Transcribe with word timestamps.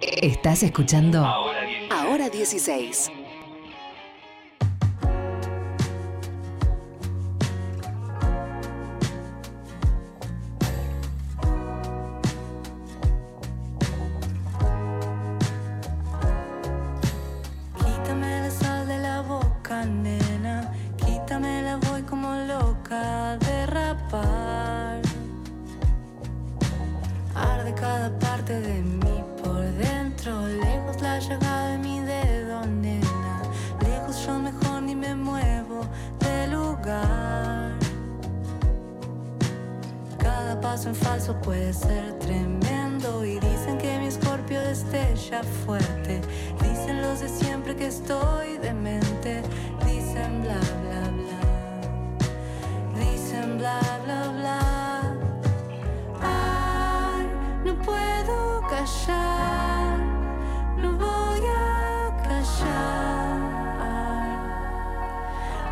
Estás 0.00 0.62
escuchando 0.62 1.24
Ahora 1.90 2.30
16. 2.30 3.10
Puede 41.58 41.72
ser 41.72 42.18
tremendo. 42.20 43.24
Y 43.24 43.40
dicen 43.40 43.78
que 43.78 43.98
mi 43.98 44.06
escorpio 44.06 44.60
destella 44.60 45.42
fuerte. 45.66 46.20
Dicen 46.62 47.02
los 47.02 47.20
de 47.20 47.28
siempre 47.28 47.74
que 47.74 47.86
estoy 47.86 48.58
demente. 48.58 49.42
Dicen 49.84 50.42
bla 50.42 50.60
bla 50.82 51.10
bla. 51.18 51.40
Dicen 53.00 53.58
bla 53.58 53.80
bla 54.04 54.28
bla. 54.38 54.60
Ay, 56.20 57.26
no 57.64 57.74
puedo 57.82 58.60
callar. 58.70 59.98
No 60.76 60.92
voy 60.92 61.40
a 61.40 62.22
callar. 62.28 63.36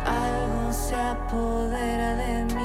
Algo 0.05 0.73
se 0.73 0.95
apodera 0.95 2.15
de 2.15 2.45
mí. 2.55 2.56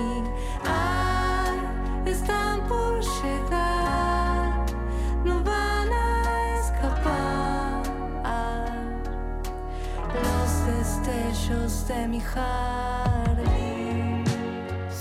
Destellos 11.93 11.97
de 11.97 12.09
mi 12.09 12.21
jardín. 12.21 13.12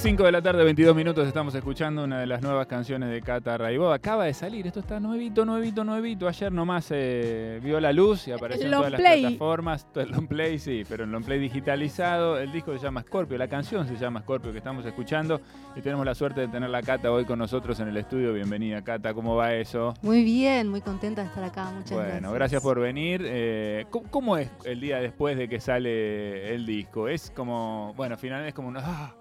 5 0.01 0.23
de 0.23 0.31
la 0.31 0.41
tarde, 0.41 0.63
22 0.63 0.95
minutos, 0.95 1.27
estamos 1.27 1.53
escuchando 1.53 2.03
una 2.03 2.19
de 2.19 2.25
las 2.25 2.41
nuevas 2.41 2.65
canciones 2.65 3.11
de 3.11 3.21
Cata 3.21 3.55
Raibó. 3.55 3.91
Acaba 3.91 4.25
de 4.25 4.33
salir, 4.33 4.65
esto 4.65 4.79
está 4.79 4.99
nuevito, 4.99 5.45
nuevito, 5.45 5.83
nuevito. 5.83 6.27
Ayer 6.27 6.51
nomás 6.51 6.87
eh, 6.89 7.59
vio 7.61 7.79
la 7.79 7.93
luz 7.93 8.27
y 8.27 8.31
apareció 8.31 8.65
en 8.65 8.71
todas 8.71 8.91
las 8.93 8.99
plataformas. 8.99 9.85
Todo 9.93 10.03
el 10.03 10.09
long 10.09 10.25
play, 10.27 10.57
sí, 10.57 10.81
pero 10.89 11.03
el 11.03 11.11
long 11.11 11.23
play 11.23 11.37
digitalizado. 11.37 12.39
El 12.39 12.51
disco 12.51 12.73
se 12.73 12.79
llama 12.79 13.03
Scorpio, 13.03 13.37
la 13.37 13.47
canción 13.47 13.87
se 13.87 13.95
llama 13.95 14.21
Scorpio 14.21 14.51
que 14.51 14.57
estamos 14.57 14.83
escuchando. 14.87 15.39
Y 15.75 15.81
tenemos 15.81 16.03
la 16.03 16.15
suerte 16.15 16.41
de 16.41 16.47
tener 16.47 16.71
la 16.71 16.81
Cata 16.81 17.11
hoy 17.11 17.25
con 17.25 17.37
nosotros 17.37 17.79
en 17.79 17.89
el 17.89 17.97
estudio. 17.97 18.33
Bienvenida, 18.33 18.81
Cata, 18.81 19.13
¿cómo 19.13 19.35
va 19.35 19.53
eso? 19.53 19.93
Muy 20.01 20.23
bien, 20.23 20.67
muy 20.67 20.81
contenta 20.81 21.21
de 21.21 21.27
estar 21.27 21.43
acá. 21.43 21.65
Muchas 21.65 21.91
bueno, 21.91 22.09
gracias. 22.09 22.33
gracias 22.33 22.63
por 22.63 22.79
venir. 22.79 23.21
Eh, 23.23 23.85
¿cómo, 24.09 24.37
es 24.37 24.49
el 24.65 24.81
día 24.81 24.97
después 24.97 25.37
de 25.37 25.47
que 25.47 25.59
sale 25.59 26.55
el 26.55 26.65
disco? 26.65 27.07
¿Es 27.07 27.29
como, 27.29 27.93
bueno, 27.95 28.17
finalmente 28.17 28.49
es 28.49 28.55
como 28.55 28.69
un, 28.69 28.77
ah, 28.77 29.13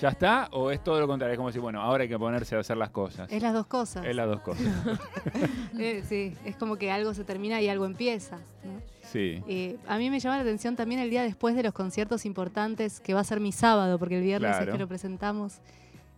¿ya 0.00 0.08
está? 0.08 0.48
¿O 0.52 0.70
es 0.70 0.82
todo 0.82 0.98
lo 1.00 1.06
contrario? 1.06 1.32
Es 1.34 1.38
como 1.38 1.52
si, 1.52 1.58
bueno, 1.58 1.80
ahora 1.80 2.02
hay 2.02 2.08
que 2.08 2.18
ponerse 2.18 2.56
a 2.56 2.60
hacer 2.60 2.76
las 2.76 2.90
cosas? 2.90 3.30
Es 3.30 3.42
las 3.42 3.52
dos 3.54 3.66
cosas. 3.66 4.04
Es 4.06 4.14
las 4.16 4.26
dos 4.26 4.40
cosas. 4.40 4.66
Eh, 5.78 6.04
sí, 6.06 6.36
es 6.44 6.54
como 6.56 6.76
que 6.76 6.90
algo 6.92 7.14
se 7.14 7.24
termina 7.24 7.60
y 7.60 7.68
algo 7.68 7.86
empieza. 7.86 8.36
¿no? 8.36 8.80
Sí. 9.02 9.42
Eh, 9.48 9.78
a 9.88 9.96
mí 9.98 10.10
me 10.10 10.20
llama 10.20 10.36
la 10.36 10.42
atención 10.42 10.76
también 10.76 11.00
el 11.00 11.10
día 11.10 11.22
después 11.22 11.56
de 11.56 11.62
los 11.62 11.72
conciertos 11.72 12.24
importantes, 12.26 13.00
que 13.00 13.14
va 13.14 13.20
a 13.20 13.24
ser 13.24 13.40
mi 13.40 13.52
sábado, 13.52 13.98
porque 13.98 14.18
el 14.18 14.22
viernes 14.22 14.50
Claro. 14.50 14.64
es 14.66 14.72
que 14.72 14.78
lo 14.78 14.86
presentamos. 14.88 15.58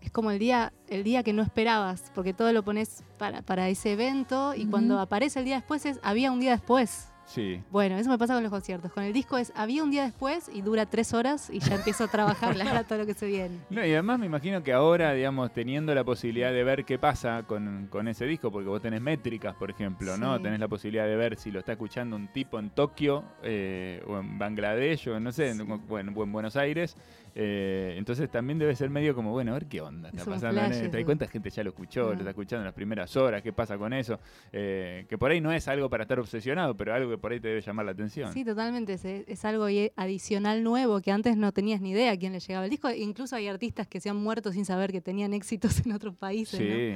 Es 0.03 0.11
como 0.11 0.31
el 0.33 0.39
día, 0.39 0.73
el 0.89 1.03
día 1.03 1.23
que 1.23 1.33
no 1.33 1.43
esperabas, 1.43 2.11
porque 2.15 2.35
todo 2.35 2.53
lo 2.53 2.63
pones 2.63 3.03
para, 3.17 3.41
para 3.43 3.69
ese 3.71 3.93
evento 3.93 4.55
y 4.55 4.67
cuando 4.67 4.99
aparece 5.01 5.39
el 5.39 5.47
día 5.47 5.55
después 5.57 5.87
es 5.87 5.99
había 6.03 6.31
un 6.31 6.41
día 6.41 6.51
después. 6.51 7.09
Sí. 7.27 7.63
Bueno, 7.71 7.97
eso 7.97 8.11
me 8.11 8.19
pasa 8.19 8.35
con 8.35 8.43
los 8.43 8.51
conciertos. 8.53 8.93
Con 8.93 9.03
el 9.03 9.13
disco 9.13 9.39
es 9.39 9.53
había 9.57 9.83
un 9.83 9.91
día 9.91 10.05
después 10.05 10.51
y 10.53 10.61
dura 10.63 10.87
tres 10.87 11.15
horas 11.15 11.49
y 11.51 11.59
ya 11.59 11.77
empiezo 11.77 12.05
a 12.05 12.09
trabajar 12.09 12.57
para 12.57 12.85
todo 12.85 12.99
lo 12.99 13.07
que 13.07 13.15
se 13.15 13.27
viene. 13.27 13.59
No, 13.71 13.85
y 13.85 13.93
además 13.93 14.19
me 14.19 14.27
imagino 14.27 14.63
que 14.63 14.73
ahora, 14.73 15.13
digamos, 15.15 15.53
teniendo 15.53 15.95
la 15.95 16.05
posibilidad 16.05 16.53
de 16.53 16.63
ver 16.65 16.85
qué 16.85 16.99
pasa 16.99 17.45
con, 17.47 17.87
con 17.91 18.09
ese 18.09 18.27
disco, 18.27 18.51
porque 18.53 18.69
vos 18.69 18.83
tenés 18.83 19.01
métricas, 19.01 19.55
por 19.55 19.71
ejemplo, 19.71 20.17
¿no? 20.19 20.41
Tenés 20.41 20.61
la 20.61 20.69
posibilidad 20.69 21.07
de 21.07 21.17
ver 21.17 21.37
si 21.39 21.51
lo 21.51 21.61
está 21.61 21.73
escuchando 21.73 22.15
un 22.17 22.29
tipo 22.29 22.59
en 22.59 22.71
Tokio 22.71 23.25
eh, 23.43 24.03
o 24.07 24.19
en 24.19 24.39
Bangladesh 24.39 25.09
o 25.09 25.19
no 25.19 25.33
sé, 25.33 25.51
en, 25.51 25.61
o 25.63 25.99
en- 25.99 26.17
o 26.17 26.23
en 26.23 26.33
Buenos 26.33 26.57
Aires. 26.57 26.97
Eh, 27.37 27.95
entonces 27.99 28.31
también 28.31 28.59
debe 28.61 28.77
ser 28.77 28.91
medio 28.91 29.15
como, 29.15 29.33
bueno, 29.33 29.51
a 29.51 29.55
ver 29.55 29.67
qué 29.67 29.81
onda 29.81 30.09
está 30.11 30.25
pasando. 30.25 30.61
en 30.61 30.67
flash 30.67 30.77
esto. 30.79 30.91
¿Te 30.91 30.97
das 30.99 31.05
cuenta? 31.05 31.27
Gente 31.27 31.51
ya 31.51 31.65
lo 31.65 31.71
escuchó, 31.71 32.05
lo 32.13 32.19
está 32.19 32.31
escuchando 32.31 32.61
en 32.63 32.67
las 32.67 32.75
primeras 32.75 33.17
horas, 33.17 33.43
qué 33.43 33.53
pasa 33.53 33.77
con 33.77 33.93
eso. 33.93 34.21
Eh, 34.53 35.05
que 35.09 35.19
por 35.19 35.31
ahí 35.33 35.41
no 35.41 35.51
es 35.53 35.67
algo 35.67 35.91
para 35.91 36.05
estar 36.05 36.19
obsesionado, 36.21 36.77
pero 36.77 36.95
algo 36.95 37.11
que 37.11 37.19
por 37.19 37.33
ahí 37.33 37.41
te 37.41 37.49
debe 37.49 37.61
llamar 37.61 37.87
la 37.87 37.93
atención. 37.93 38.33
Sí, 38.33 38.45
totalmente. 38.45 38.93
Es, 38.95 39.05
es 39.05 39.45
algo 39.45 39.67
adicional 39.97 40.63
nuevo 40.63 41.01
que 41.01 41.11
antes 41.11 41.37
no 41.37 41.51
tenías 41.53 41.81
ni 41.81 41.91
idea 41.91 42.13
a 42.13 42.17
quién 42.17 42.33
le 42.33 42.41
llegaba 42.41 42.65
el 42.67 42.71
disco. 42.71 42.91
Incluso 42.91 43.35
hay 43.37 43.49
artistas 43.49 43.89
que 43.89 44.01
se 44.01 44.11
han 44.11 44.17
muerto 44.17 44.53
sin 44.53 44.65
saber 44.65 44.93
que 44.93 45.01
tenían 45.01 45.35
éxitos 45.35 45.85
en 45.85 45.93
otros 45.93 46.17
países. 46.17 46.61
¿no? 46.61 46.67
Sí. 46.67 46.95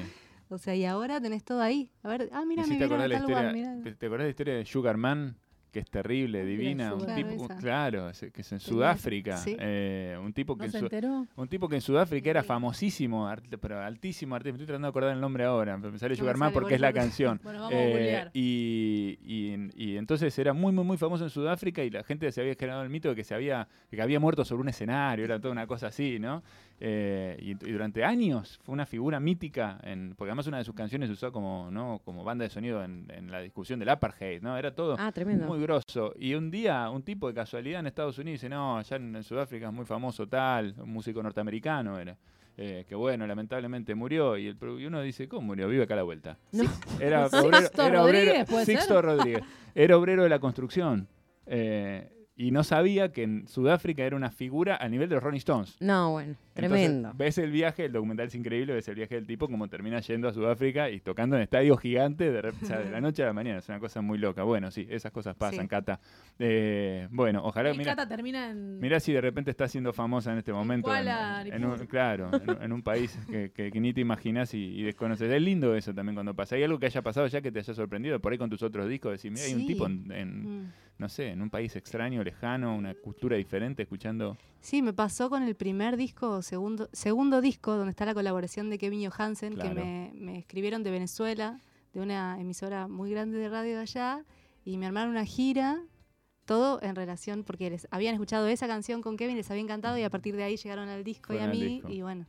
O 0.50 0.56
sea, 0.58 0.74
y 0.74 0.84
ahora 0.84 1.20
tenés 1.20 1.44
todo 1.44 1.60
ahí. 1.60 1.90
A 2.02 2.08
ver, 2.08 2.30
ah, 2.32 2.44
mira, 2.46 2.62
¿Y 2.62 2.64
si 2.66 2.70
me 2.72 2.78
te 2.78 2.86
vieron 2.86 3.00
a 3.04 3.08
tal 3.08 3.22
lugar, 3.28 3.52
mirá. 3.52 3.76
te- 3.82 3.92
¿Te 3.94 4.06
acordás 4.06 4.22
de 4.24 4.28
la 4.28 4.30
historia 4.30 4.54
de 4.54 4.64
Sugar 4.64 4.96
Man? 4.96 5.36
Que 5.78 5.82
es 5.82 5.90
terrible, 5.90 6.44
divina. 6.44 6.92
Un 6.92 7.06
tipo, 7.14 7.46
Claro, 7.60 8.10
que 8.34 8.40
es 8.40 8.52
en 8.52 8.58
Sudáfrica. 8.58 9.36
sí. 9.36 9.56
eh, 9.60 10.18
un 10.20 10.32
tipo 10.32 10.56
que 10.56 10.62
¿No 10.62 10.64
en 10.64 10.72
se 10.72 10.78
Su- 10.80 10.84
enteró? 10.86 11.24
un 11.36 11.46
tipo 11.48 11.68
que 11.68 11.76
en 11.76 11.80
Sudáfrica 11.80 12.30
era 12.30 12.42
famosísimo, 12.42 13.28
art- 13.28 13.44
pero 13.60 13.80
altísimo 13.80 14.34
artista. 14.34 14.52
Me 14.52 14.56
estoy 14.56 14.66
tratando 14.66 14.86
de 14.86 14.90
acordar 14.90 15.12
el 15.14 15.20
nombre 15.20 15.44
ahora. 15.44 15.76
pero 15.80 15.92
Me 15.92 15.98
sale 15.98 16.14
No 16.14 16.18
Sugar 16.18 16.36
Man 16.36 16.48
sale, 16.48 16.54
porque 16.60 16.74
es 16.74 16.80
la 16.80 16.92
canción. 16.92 17.38
Bueno, 17.44 17.60
vamos 17.60 17.74
a 17.74 17.76
Eh, 17.80 18.28
y, 18.34 19.18
y- 19.24 19.70
y 19.76 19.96
entonces 19.96 20.36
era 20.36 20.52
muy, 20.52 20.72
muy, 20.72 20.84
muy 20.84 20.96
famoso 20.96 21.22
en 21.22 21.30
Sudáfrica 21.30 21.84
y 21.84 21.90
la 21.90 22.02
gente 22.02 22.30
se 22.32 22.40
había 22.40 22.54
generado 22.56 22.82
el 22.82 22.90
mito 22.90 23.08
de 23.10 23.14
que 23.14 23.22
se 23.22 23.34
había, 23.36 23.68
de 23.90 23.96
que 23.96 24.02
había 24.02 24.18
muerto 24.18 24.44
sobre 24.44 24.62
un 24.62 24.68
escenario, 24.68 25.24
era 25.24 25.38
toda 25.38 25.52
una 25.52 25.68
cosa 25.68 25.86
así, 25.86 26.18
¿no? 26.18 26.42
Eh, 26.80 27.36
y, 27.40 27.50
y 27.50 27.72
durante 27.72 28.04
años 28.04 28.60
fue 28.62 28.72
una 28.72 28.86
figura 28.86 29.18
mítica, 29.18 29.80
en, 29.82 30.14
porque 30.16 30.30
además 30.30 30.46
una 30.46 30.58
de 30.58 30.64
sus 30.64 30.74
canciones 30.76 31.08
se 31.08 31.14
usó 31.14 31.32
como, 31.32 31.68
¿no? 31.72 32.00
como 32.04 32.22
banda 32.22 32.44
de 32.44 32.50
sonido 32.50 32.84
en, 32.84 33.06
en 33.12 33.30
la 33.32 33.40
discusión 33.40 33.80
del 33.80 33.88
apartheid, 33.88 34.40
¿no? 34.42 34.56
Era 34.56 34.72
todo 34.74 34.94
Ah, 34.98 35.12
muy 35.46 35.60
grosso. 35.60 36.14
Y 36.18 36.34
un 36.34 36.50
día, 36.52 36.88
un 36.90 37.02
tipo 37.02 37.26
de 37.26 37.34
casualidad 37.34 37.80
en 37.80 37.88
Estados 37.88 38.16
Unidos 38.18 38.40
dice, 38.40 38.48
no, 38.48 38.78
allá 38.78 38.96
en, 38.96 39.16
en 39.16 39.24
Sudáfrica 39.24 39.66
es 39.66 39.72
muy 39.72 39.86
famoso 39.86 40.28
tal, 40.28 40.74
un 40.78 40.90
músico 40.92 41.20
norteamericano 41.22 41.98
era. 41.98 42.16
eh, 42.56 42.84
que 42.88 42.94
bueno, 42.94 43.26
lamentablemente 43.26 43.94
murió. 43.96 44.36
Y, 44.36 44.46
el, 44.48 44.56
y 44.78 44.86
uno 44.86 45.00
dice, 45.02 45.28
¿cómo 45.28 45.48
murió? 45.48 45.68
Vive 45.68 45.82
acá 45.84 45.94
a 45.94 45.98
la 45.98 46.02
vuelta. 46.04 46.38
No. 46.52 46.64
Era 47.00 47.28
Sixto 47.28 47.42
obrero, 47.44 47.68
era 47.86 48.02
obrero-. 48.04 48.64
Sixto 48.64 49.02
Rodríguez. 49.02 49.42
Era 49.74 49.96
obrero 49.96 50.22
de 50.22 50.28
la 50.28 50.38
construcción. 50.38 51.08
Eh, 51.46 52.08
y 52.40 52.52
no 52.52 52.62
sabía 52.62 53.10
que 53.12 53.24
en 53.24 53.48
Sudáfrica 53.48 54.04
era 54.04 54.14
una 54.14 54.30
figura 54.30 54.76
a 54.80 54.88
nivel 54.88 55.08
de 55.08 55.16
los 55.16 55.24
Rolling 55.24 55.38
Stones. 55.38 55.76
No, 55.80 56.12
bueno, 56.12 56.30
Entonces, 56.54 56.54
tremendo. 56.54 57.12
ves 57.16 57.36
el 57.38 57.50
viaje, 57.50 57.86
el 57.86 57.92
documental 57.92 58.28
es 58.28 58.34
increíble, 58.36 58.74
ves 58.74 58.86
el 58.88 58.94
viaje 58.94 59.16
del 59.16 59.26
tipo 59.26 59.48
como 59.48 59.66
termina 59.68 59.98
yendo 60.00 60.28
a 60.28 60.32
Sudáfrica 60.32 60.88
y 60.88 61.00
tocando 61.00 61.34
en 61.34 61.42
estadios 61.42 61.80
gigantes 61.80 62.32
de, 62.32 62.48
o 62.48 62.64
sea, 62.66 62.78
de 62.78 62.90
la 62.90 63.00
noche 63.00 63.24
a 63.24 63.26
la 63.26 63.32
mañana. 63.32 63.58
Es 63.58 63.68
una 63.68 63.80
cosa 63.80 64.00
muy 64.02 64.18
loca. 64.18 64.44
Bueno, 64.44 64.70
sí, 64.70 64.86
esas 64.88 65.10
cosas 65.12 65.34
pasan, 65.34 65.62
Sí. 65.64 65.68
Cata. 65.68 65.98
Eh, 66.38 67.08
bueno, 67.10 67.40
ojalá. 67.44 67.74
Y 67.74 67.78
Mira, 67.78 67.96
Cata 67.96 68.08
termina 68.08 68.50
en... 68.50 68.78
mira 68.78 69.00
si 69.00 69.12
de 69.12 69.20
repente 69.20 69.50
está 69.50 69.66
siendo 69.66 69.92
famosa 69.92 70.32
en 70.32 70.38
este 70.38 70.52
momento. 70.52 70.94
En, 70.94 71.52
en 71.52 71.64
un, 71.64 71.76
claro, 71.86 72.30
en, 72.32 72.50
un- 72.50 72.62
en 72.62 72.72
un 72.72 72.82
país 72.82 73.18
que, 73.28 73.50
que- 73.50 73.70
que 73.72 73.80
ni 73.80 73.92
te 73.92 74.00
imaginas 74.00 74.54
y, 74.54 74.58
y 74.78 74.82
desconoces. 74.84 75.28
Es 75.30 75.42
lindo 75.42 75.74
eso 75.74 75.92
también 75.92 76.14
cuando 76.14 76.34
pasa. 76.34 76.54
¿Hay 76.54 76.62
algo 76.62 76.78
que 76.78 76.86
haya 76.86 77.02
pasado 77.02 77.26
ya 77.26 77.40
que 77.40 77.50
te 77.50 77.58
haya 77.58 77.74
sorprendido 77.74 78.20
por 78.20 78.30
ahí 78.32 78.38
con 78.38 78.48
tus 78.48 78.62
otros 78.62 78.88
discos? 78.88 79.10
Decir, 79.12 79.32
mira, 79.32 79.44
hay 79.44 79.54
un 79.54 79.66
tipo 79.66 79.86
en, 79.86 80.12
en, 80.12 80.28
Mm. 80.38 80.72
No 80.98 81.08
sé, 81.08 81.28
en 81.28 81.42
un 81.42 81.50
país 81.50 81.74
extraño, 81.76 82.22
lejano, 82.24 82.76
una 82.76 82.94
cultura 82.94 83.36
diferente, 83.36 83.82
escuchando. 83.82 84.36
Sí, 84.60 84.82
me 84.82 84.92
pasó 84.92 85.30
con 85.30 85.42
el 85.44 85.54
primer 85.54 85.96
disco, 85.96 86.42
segundo, 86.42 86.88
segundo 86.92 87.40
disco, 87.40 87.76
donde 87.76 87.90
está 87.90 88.04
la 88.04 88.14
colaboración 88.14 88.68
de 88.70 88.78
Kevin 88.78 89.08
Johansen, 89.08 89.54
Claro. 89.54 89.68
que 89.70 89.74
me, 89.80 90.10
me 90.14 90.38
escribieron 90.38 90.82
de 90.82 90.90
Venezuela, 90.90 91.60
de 91.94 92.00
una 92.00 92.40
emisora 92.40 92.88
muy 92.88 93.10
grande 93.10 93.38
de 93.38 93.48
radio 93.48 93.76
de 93.76 93.82
allá, 93.82 94.24
y 94.64 94.76
me 94.76 94.86
armaron 94.86 95.10
una 95.10 95.24
gira, 95.24 95.80
todo 96.44 96.82
en 96.82 96.96
relación, 96.96 97.44
porque 97.44 97.70
les 97.70 97.86
habían 97.90 98.14
escuchado 98.14 98.48
esa 98.48 98.66
canción 98.66 99.00
con 99.02 99.16
Kevin, 99.16 99.36
les 99.36 99.50
había 99.50 99.62
encantado, 99.62 99.96
y 99.98 100.02
a 100.02 100.10
partir 100.10 100.34
de 100.34 100.42
ahí 100.44 100.56
llegaron 100.56 100.88
al 100.88 101.04
disco 101.04 101.32
y 101.34 101.38
a 101.38 101.46
mí, 101.46 101.60
disco. 101.60 101.88
y 101.90 102.02
bueno. 102.02 102.26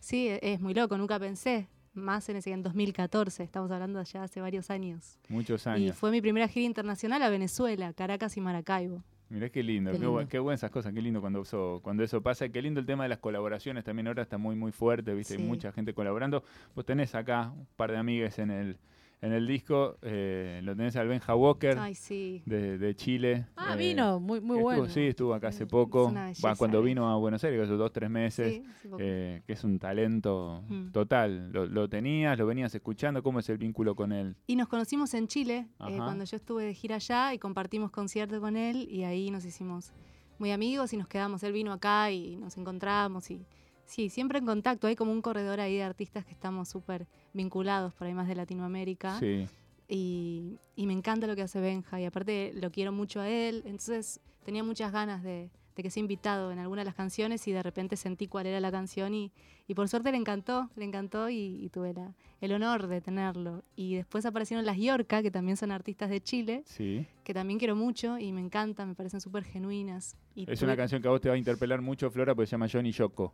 Sí, 0.00 0.28
e- 0.28 0.40
es 0.42 0.60
muy 0.60 0.74
loco, 0.74 0.98
nunca 0.98 1.18
pensé, 1.18 1.68
más 1.94 2.28
en 2.28 2.36
ese 2.36 2.52
en 2.52 2.62
2014, 2.62 3.42
estamos 3.42 3.70
hablando 3.70 3.98
de 3.98 4.04
ya 4.04 4.22
hace 4.22 4.40
varios 4.40 4.70
años. 4.70 5.18
Muchos 5.28 5.66
Y 5.66 5.68
años. 5.68 5.96
fue 5.96 6.10
mi 6.10 6.20
primera 6.20 6.48
gira 6.48 6.66
internacional 6.66 7.22
a 7.22 7.28
Venezuela, 7.28 7.92
Caracas 7.92 8.36
y 8.36 8.40
Maracaibo. 8.40 9.02
Mirá 9.28 9.48
qué 9.48 9.62
lindo, 9.62 9.92
Qué 9.92 9.98
qué, 9.98 10.04
bu- 10.06 10.16
lindo. 10.18 10.28
qué 10.28 10.38
buenas 10.38 10.60
esas 10.60 10.70
cosas, 10.70 10.92
qué 10.92 11.00
lindo 11.00 11.20
cuando 11.20 11.40
eso, 11.42 11.80
cuando 11.82 12.02
eso 12.04 12.22
pasa, 12.22 12.48
qué 12.50 12.60
lindo 12.60 12.80
el 12.80 12.86
tema 12.86 13.04
de 13.04 13.08
las 13.08 13.18
colaboraciones 13.18 13.82
también 13.84 14.06
ahora 14.06 14.22
está 14.22 14.36
muy 14.36 14.54
muy 14.56 14.72
fuerte, 14.72 15.14
viste, 15.14 15.34
hay 15.36 15.42
mucha 15.42 15.72
gente 15.72 15.94
colaborando. 15.94 16.44
Vos 16.74 16.84
tenés 16.84 17.14
acá 17.14 17.50
un 17.56 17.66
par 17.76 17.90
de 17.92 17.96
amigas 17.98 18.38
en 18.38 18.50
el 18.50 18.76
en 19.22 19.32
el 19.32 19.46
disco 19.46 19.96
eh, 20.02 20.60
lo 20.64 20.76
tenés 20.76 20.96
al 20.96 21.08
Benja 21.08 21.34
Walker 21.34 21.78
Ay, 21.78 21.94
sí. 21.94 22.42
de, 22.44 22.76
de 22.76 22.94
Chile. 22.96 23.46
Ah, 23.56 23.74
eh, 23.74 23.76
vino, 23.78 24.20
muy, 24.20 24.40
muy 24.40 24.58
bueno. 24.60 24.86
sí, 24.88 25.00
estuvo 25.02 25.32
acá 25.32 25.48
hace 25.48 25.64
poco. 25.66 26.12
cuando 26.58 26.82
vino 26.82 27.08
a 27.08 27.16
Buenos 27.16 27.42
Aires, 27.44 27.62
hace 27.62 27.72
dos, 27.74 27.92
tres 27.92 28.10
meses. 28.10 28.60
Sí, 28.82 28.90
eh, 28.98 29.42
que 29.46 29.52
es 29.54 29.64
un 29.64 29.78
talento 29.78 30.62
Mm. 30.68 30.90
total. 30.90 31.50
Lo, 31.52 31.66
lo 31.66 31.88
tenías, 31.88 32.36
lo 32.38 32.46
venías 32.46 32.74
escuchando. 32.74 33.22
¿Cómo 33.22 33.38
es 33.38 33.48
el 33.48 33.58
vínculo 33.58 33.94
con 33.94 34.12
él? 34.12 34.34
Y 34.46 34.56
nos 34.56 34.68
conocimos 34.68 35.14
en 35.14 35.28
Chile, 35.28 35.68
eh, 35.88 35.96
cuando 35.96 36.24
yo 36.24 36.36
estuve 36.36 36.64
de 36.64 36.74
gira 36.74 36.96
allá 36.96 37.32
y 37.32 37.38
compartimos 37.38 37.90
concierto 37.90 38.40
con 38.40 38.56
él 38.56 38.88
y 38.90 39.04
ahí 39.04 39.30
nos 39.30 39.44
hicimos 39.44 39.92
muy 40.38 40.50
amigos 40.50 40.92
y 40.92 40.96
nos 40.96 41.06
quedamos. 41.06 41.42
Él 41.44 41.52
vino 41.52 41.72
acá 41.72 42.10
y 42.10 42.36
nos 42.36 42.56
encontramos 42.58 43.30
y 43.30 43.46
sí, 43.86 44.08
siempre 44.08 44.38
en 44.38 44.46
contacto. 44.46 44.86
Hay 44.86 44.96
como 44.96 45.12
un 45.12 45.22
corredor 45.22 45.60
ahí 45.60 45.76
de 45.76 45.82
artistas 45.82 46.24
que 46.24 46.32
estamos 46.32 46.68
súper 46.68 47.06
vinculados 47.32 47.94
por 47.94 48.06
ahí 48.06 48.14
más 48.14 48.28
de 48.28 48.34
Latinoamérica. 48.34 49.18
Sí. 49.18 49.46
Y, 49.88 50.58
y 50.76 50.86
me 50.86 50.92
encanta 50.94 51.26
lo 51.26 51.36
que 51.36 51.42
hace 51.42 51.60
Benja 51.60 52.00
y 52.00 52.04
aparte 52.06 52.52
lo 52.54 52.70
quiero 52.70 52.92
mucho 52.92 53.20
a 53.20 53.28
él. 53.28 53.62
Entonces 53.66 54.20
tenía 54.44 54.64
muchas 54.64 54.90
ganas 54.92 55.22
de, 55.22 55.50
de 55.76 55.82
que 55.82 55.90
sea 55.90 56.00
invitado 56.00 56.50
en 56.52 56.58
alguna 56.58 56.80
de 56.80 56.86
las 56.86 56.94
canciones 56.94 57.46
y 57.46 57.52
de 57.52 57.62
repente 57.62 57.96
sentí 57.96 58.26
cuál 58.26 58.46
era 58.46 58.58
la 58.60 58.70
canción 58.70 59.12
y, 59.14 59.30
y 59.68 59.74
por 59.74 59.88
suerte 59.88 60.10
le 60.10 60.16
encantó, 60.16 60.70
le 60.76 60.84
encantó 60.84 61.28
y, 61.28 61.36
y 61.62 61.68
tuve 61.68 61.92
la- 61.92 62.14
el 62.40 62.52
honor 62.54 62.88
de 62.88 63.00
tenerlo. 63.00 63.62
Y 63.76 63.94
después 63.94 64.26
aparecieron 64.26 64.64
las 64.66 64.76
Yorka, 64.76 65.22
que 65.22 65.30
también 65.30 65.56
son 65.56 65.70
artistas 65.70 66.10
de 66.10 66.20
Chile, 66.20 66.62
Sí. 66.66 67.06
que 67.22 67.32
también 67.34 67.58
quiero 67.58 67.76
mucho 67.76 68.18
y 68.18 68.32
me 68.32 68.40
encantan, 68.40 68.88
me 68.88 68.94
parecen 68.96 69.20
súper 69.20 69.44
genuinas. 69.44 70.16
Y 70.34 70.50
Es 70.50 70.58
tuve- 70.58 70.64
una 70.64 70.76
canción 70.76 71.00
que 71.02 71.08
a 71.08 71.12
vos 71.12 71.20
te 71.20 71.28
va 71.28 71.34
a 71.36 71.38
interpelar 71.38 71.80
mucho, 71.82 72.10
Flora, 72.10 72.34
porque 72.34 72.46
se 72.46 72.52
llama 72.52 72.66
Johnny 72.72 72.90
Yoko. 72.92 73.32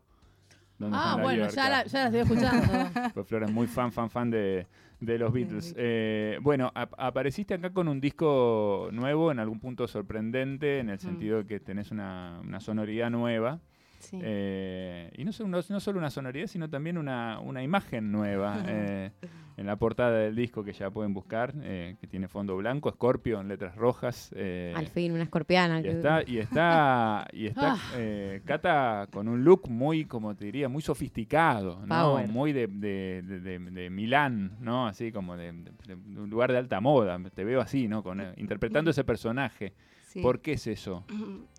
¿Dónde 0.78 0.96
Ah, 1.00 1.18
bueno, 1.20 1.48
ya 1.50 1.68
la, 1.68 1.84
ya 1.84 2.08
la 2.08 2.18
estoy 2.18 2.20
escuchando. 2.20 2.72
Pues 3.14 3.26
Flora 3.26 3.46
es 3.46 3.52
muy 3.52 3.66
fan, 3.66 3.90
fan, 3.90 4.08
fan 4.10 4.30
de, 4.30 4.66
de 5.00 5.18
los 5.18 5.32
Beatles. 5.32 5.74
Eh, 5.76 6.38
bueno, 6.40 6.70
ap- 6.74 6.94
apareciste 6.96 7.54
acá 7.54 7.70
con 7.72 7.88
un 7.88 8.00
disco 8.00 8.88
nuevo, 8.92 9.32
en 9.32 9.40
algún 9.40 9.58
punto 9.60 9.88
sorprendente, 9.88 10.78
en 10.78 10.90
el 10.90 10.96
Mm. 10.96 11.00
sentido 11.00 11.38
de 11.38 11.46
que 11.46 11.58
tenés 11.60 11.90
una, 11.90 12.40
una 12.44 12.60
sonoridad 12.60 13.10
nueva. 13.10 13.58
Sí. 13.98 14.18
Eh, 14.22 15.10
y 15.16 15.24
no 15.24 15.32
solo, 15.32 15.48
no, 15.48 15.58
no 15.68 15.80
solo 15.80 15.98
una 15.98 16.10
sonoridad, 16.10 16.46
sino 16.46 16.68
también 16.70 16.98
una, 16.98 17.38
una 17.40 17.62
imagen 17.62 18.10
nueva 18.12 18.62
eh, 18.66 19.10
en 19.56 19.66
la 19.66 19.74
portada 19.76 20.12
del 20.18 20.36
disco 20.36 20.62
que 20.62 20.72
ya 20.72 20.88
pueden 20.90 21.12
buscar, 21.12 21.52
eh, 21.62 21.96
que 22.00 22.06
tiene 22.06 22.28
fondo 22.28 22.56
blanco, 22.56 22.90
Scorpio 22.92 23.40
en 23.40 23.48
letras 23.48 23.74
rojas. 23.74 24.32
Al 24.74 24.86
fin, 24.86 25.12
una 25.12 25.24
escorpiana. 25.24 25.80
y 25.80 25.82
que- 25.82 25.90
está, 25.90 26.22
y 26.26 26.38
está, 26.38 27.26
y 27.32 27.46
está 27.46 27.74
Ah. 27.74 28.38
Cata 28.44 29.08
con 29.12 29.26
un 29.28 29.42
look 29.44 29.68
muy, 29.68 30.04
como 30.04 30.34
te 30.36 30.44
diría, 30.44 30.68
muy 30.68 30.80
sofisticado, 30.82 31.84
¿no? 31.84 32.26
Muy 32.28 32.52
de, 32.52 32.66
de, 32.68 33.22
de- 33.22 33.58
de- 33.58 33.90
Milán, 33.90 34.56
¿no? 34.60 34.86
Así 34.86 35.10
como 35.10 35.36
de, 35.36 35.50
un 35.50 36.30
lugar 36.30 36.52
de 36.52 36.58
alta 36.58 36.80
moda. 36.80 37.18
Te 37.34 37.42
veo 37.44 37.60
así, 37.60 37.88
¿no? 37.88 38.02
Con, 38.04 38.22
interpretando 38.36 38.90
ese 38.92 39.02
personaje. 39.02 39.72
sí. 40.06 40.20
¿Por 40.20 40.40
qué 40.40 40.52
es 40.52 40.66
eso? 40.68 41.04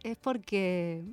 Es 0.03 0.15
porque 0.17 1.03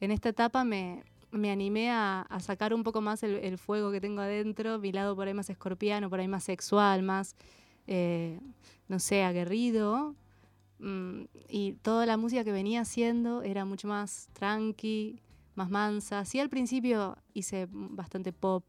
en 0.00 0.10
esta 0.10 0.30
etapa 0.30 0.64
me, 0.64 1.02
animé 1.32 1.90
a, 1.90 2.26
sacar 2.40 2.74
un 2.74 2.82
poco 2.82 3.00
más 3.00 3.22
el, 3.22 3.36
el 3.36 3.58
fuego 3.58 3.90
que 3.90 4.00
tengo 4.00 4.20
adentro, 4.20 4.78
mi 4.78 4.92
lado 4.92 5.16
por 5.16 5.28
ahí 5.28 5.34
más 5.34 5.50
escorpiano, 5.50 6.08
por 6.10 6.20
ahí 6.20 6.28
más 6.28 6.44
sexual, 6.44 7.02
más, 7.02 7.36
eh, 7.86 8.40
no 8.88 8.98
sé, 8.98 9.22
aguerrido. 9.22 10.14
Mm, 10.78 11.22
y 11.48 11.72
toda 11.82 12.06
la 12.06 12.16
música 12.16 12.44
que 12.44 12.52
venía 12.52 12.82
haciendo 12.82 13.42
era 13.42 13.64
mucho 13.64 13.88
más 13.88 14.28
tranqui, 14.32 15.20
más 15.54 15.70
mansa. 15.70 16.24
Sí, 16.24 16.38
al 16.40 16.48
principio 16.48 17.16
hice 17.34 17.68
bastante 17.70 18.32
pop 18.32 18.64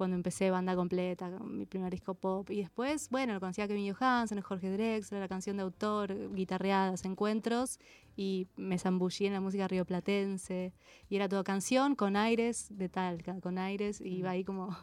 cuando 0.00 0.16
empecé 0.16 0.50
banda 0.50 0.74
completa, 0.74 1.28
mi 1.44 1.66
primer 1.66 1.92
disco 1.92 2.14
pop. 2.14 2.48
Y 2.48 2.62
después, 2.62 3.10
bueno, 3.10 3.34
lo 3.34 3.40
conocía 3.40 3.64
a 3.64 3.68
Kevin 3.68 3.92
Johansen, 3.92 4.40
Jorge 4.40 4.70
Drexler, 4.70 5.20
la 5.20 5.28
canción 5.28 5.58
de 5.58 5.62
autor, 5.62 6.34
guitarreadas, 6.34 7.04
encuentros. 7.04 7.78
Y 8.16 8.46
me 8.56 8.78
zambullí 8.78 9.26
en 9.26 9.34
la 9.34 9.42
música 9.42 9.68
rioplatense. 9.68 10.72
Y 11.10 11.16
era 11.16 11.28
todo 11.28 11.44
canción 11.44 11.96
con 11.96 12.16
aires 12.16 12.68
de 12.70 12.88
Talca, 12.88 13.38
con 13.42 13.58
aires. 13.58 14.00
Y 14.00 14.20
iba 14.20 14.30
ahí 14.30 14.42
como, 14.42 14.74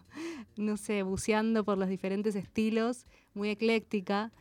no 0.55 0.77
sé, 0.77 1.01
buceando 1.01 1.63
por 1.63 1.79
los 1.79 1.89
diferentes 1.89 2.35
estilos, 2.35 3.07
muy 3.33 3.49
ecléctica. 3.49 4.31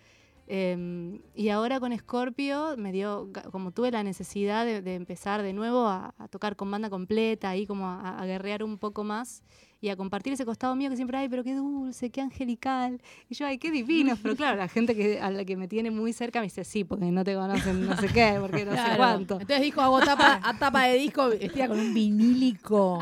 Em, 0.47 1.23
y 1.35 1.49
ahora 1.49 1.81
con 1.81 1.97
Scorpio 1.97 2.77
me 2.77 2.93
dio, 2.93 3.31
como 3.51 3.71
tuve 3.71 3.91
la 3.93 4.03
necesidad 4.03 4.67
de, 4.67 4.83
de 4.83 4.95
empezar 4.95 5.41
de 5.41 5.55
nuevo 5.55 5.87
a, 5.87 6.15
a 6.19 6.29
tocar 6.29 6.55
con 6.55 6.71
banda 6.71 6.91
completa, 6.91 7.49
ahí 7.49 7.67
como 7.67 7.87
a, 7.87 8.21
a 8.21 8.27
guerrear 8.27 8.63
un 8.63 8.77
poco 8.77 9.05
más 9.05 9.43
y 9.81 9.89
a 9.91 9.97
compartir 9.97 10.33
ese 10.33 10.45
costado 10.45 10.75
mío 10.75 10.89
que 10.91 10.97
siempre, 10.97 11.19
ay, 11.19 11.29
pero 11.29 11.45
qué 11.45 11.55
dulce, 11.55 12.11
qué 12.11 12.21
angelical. 12.23 13.01
Y 13.29 13.35
yo, 13.35 13.47
ay, 13.47 13.59
qué 13.59 13.71
divino. 13.71 14.17
Pero 14.23 14.35
claro, 14.37 14.57
la 14.57 14.69
gente 14.69 14.95
que, 14.97 15.21
a 15.21 15.31
la 15.31 15.45
que 15.45 15.57
me 15.57 15.69
tiene 15.69 15.91
muy 15.91 16.13
cerca 16.13 16.41
me 16.41 16.47
dice, 16.47 16.65
sí, 16.65 16.85
porque 16.85 17.07
no 17.07 17.23
te 17.25 17.35
conocen, 17.35 17.85
no 17.87 17.97
sé 17.97 18.09
qué, 18.09 18.39
porque 18.41 18.65
no 18.65 18.71
sé 18.73 18.77
Claro. 18.79 18.97
cuánto. 18.97 19.35
Entonces 19.35 19.61
dijo, 19.61 19.81
hago 19.83 20.01
tapa, 20.01 20.41
a 20.43 20.59
tapa 20.59 20.85
de 20.85 20.97
disco 20.99 21.29
vestida 21.29 21.69
con 21.69 21.79
un 21.79 21.93
vinílico. 21.95 22.99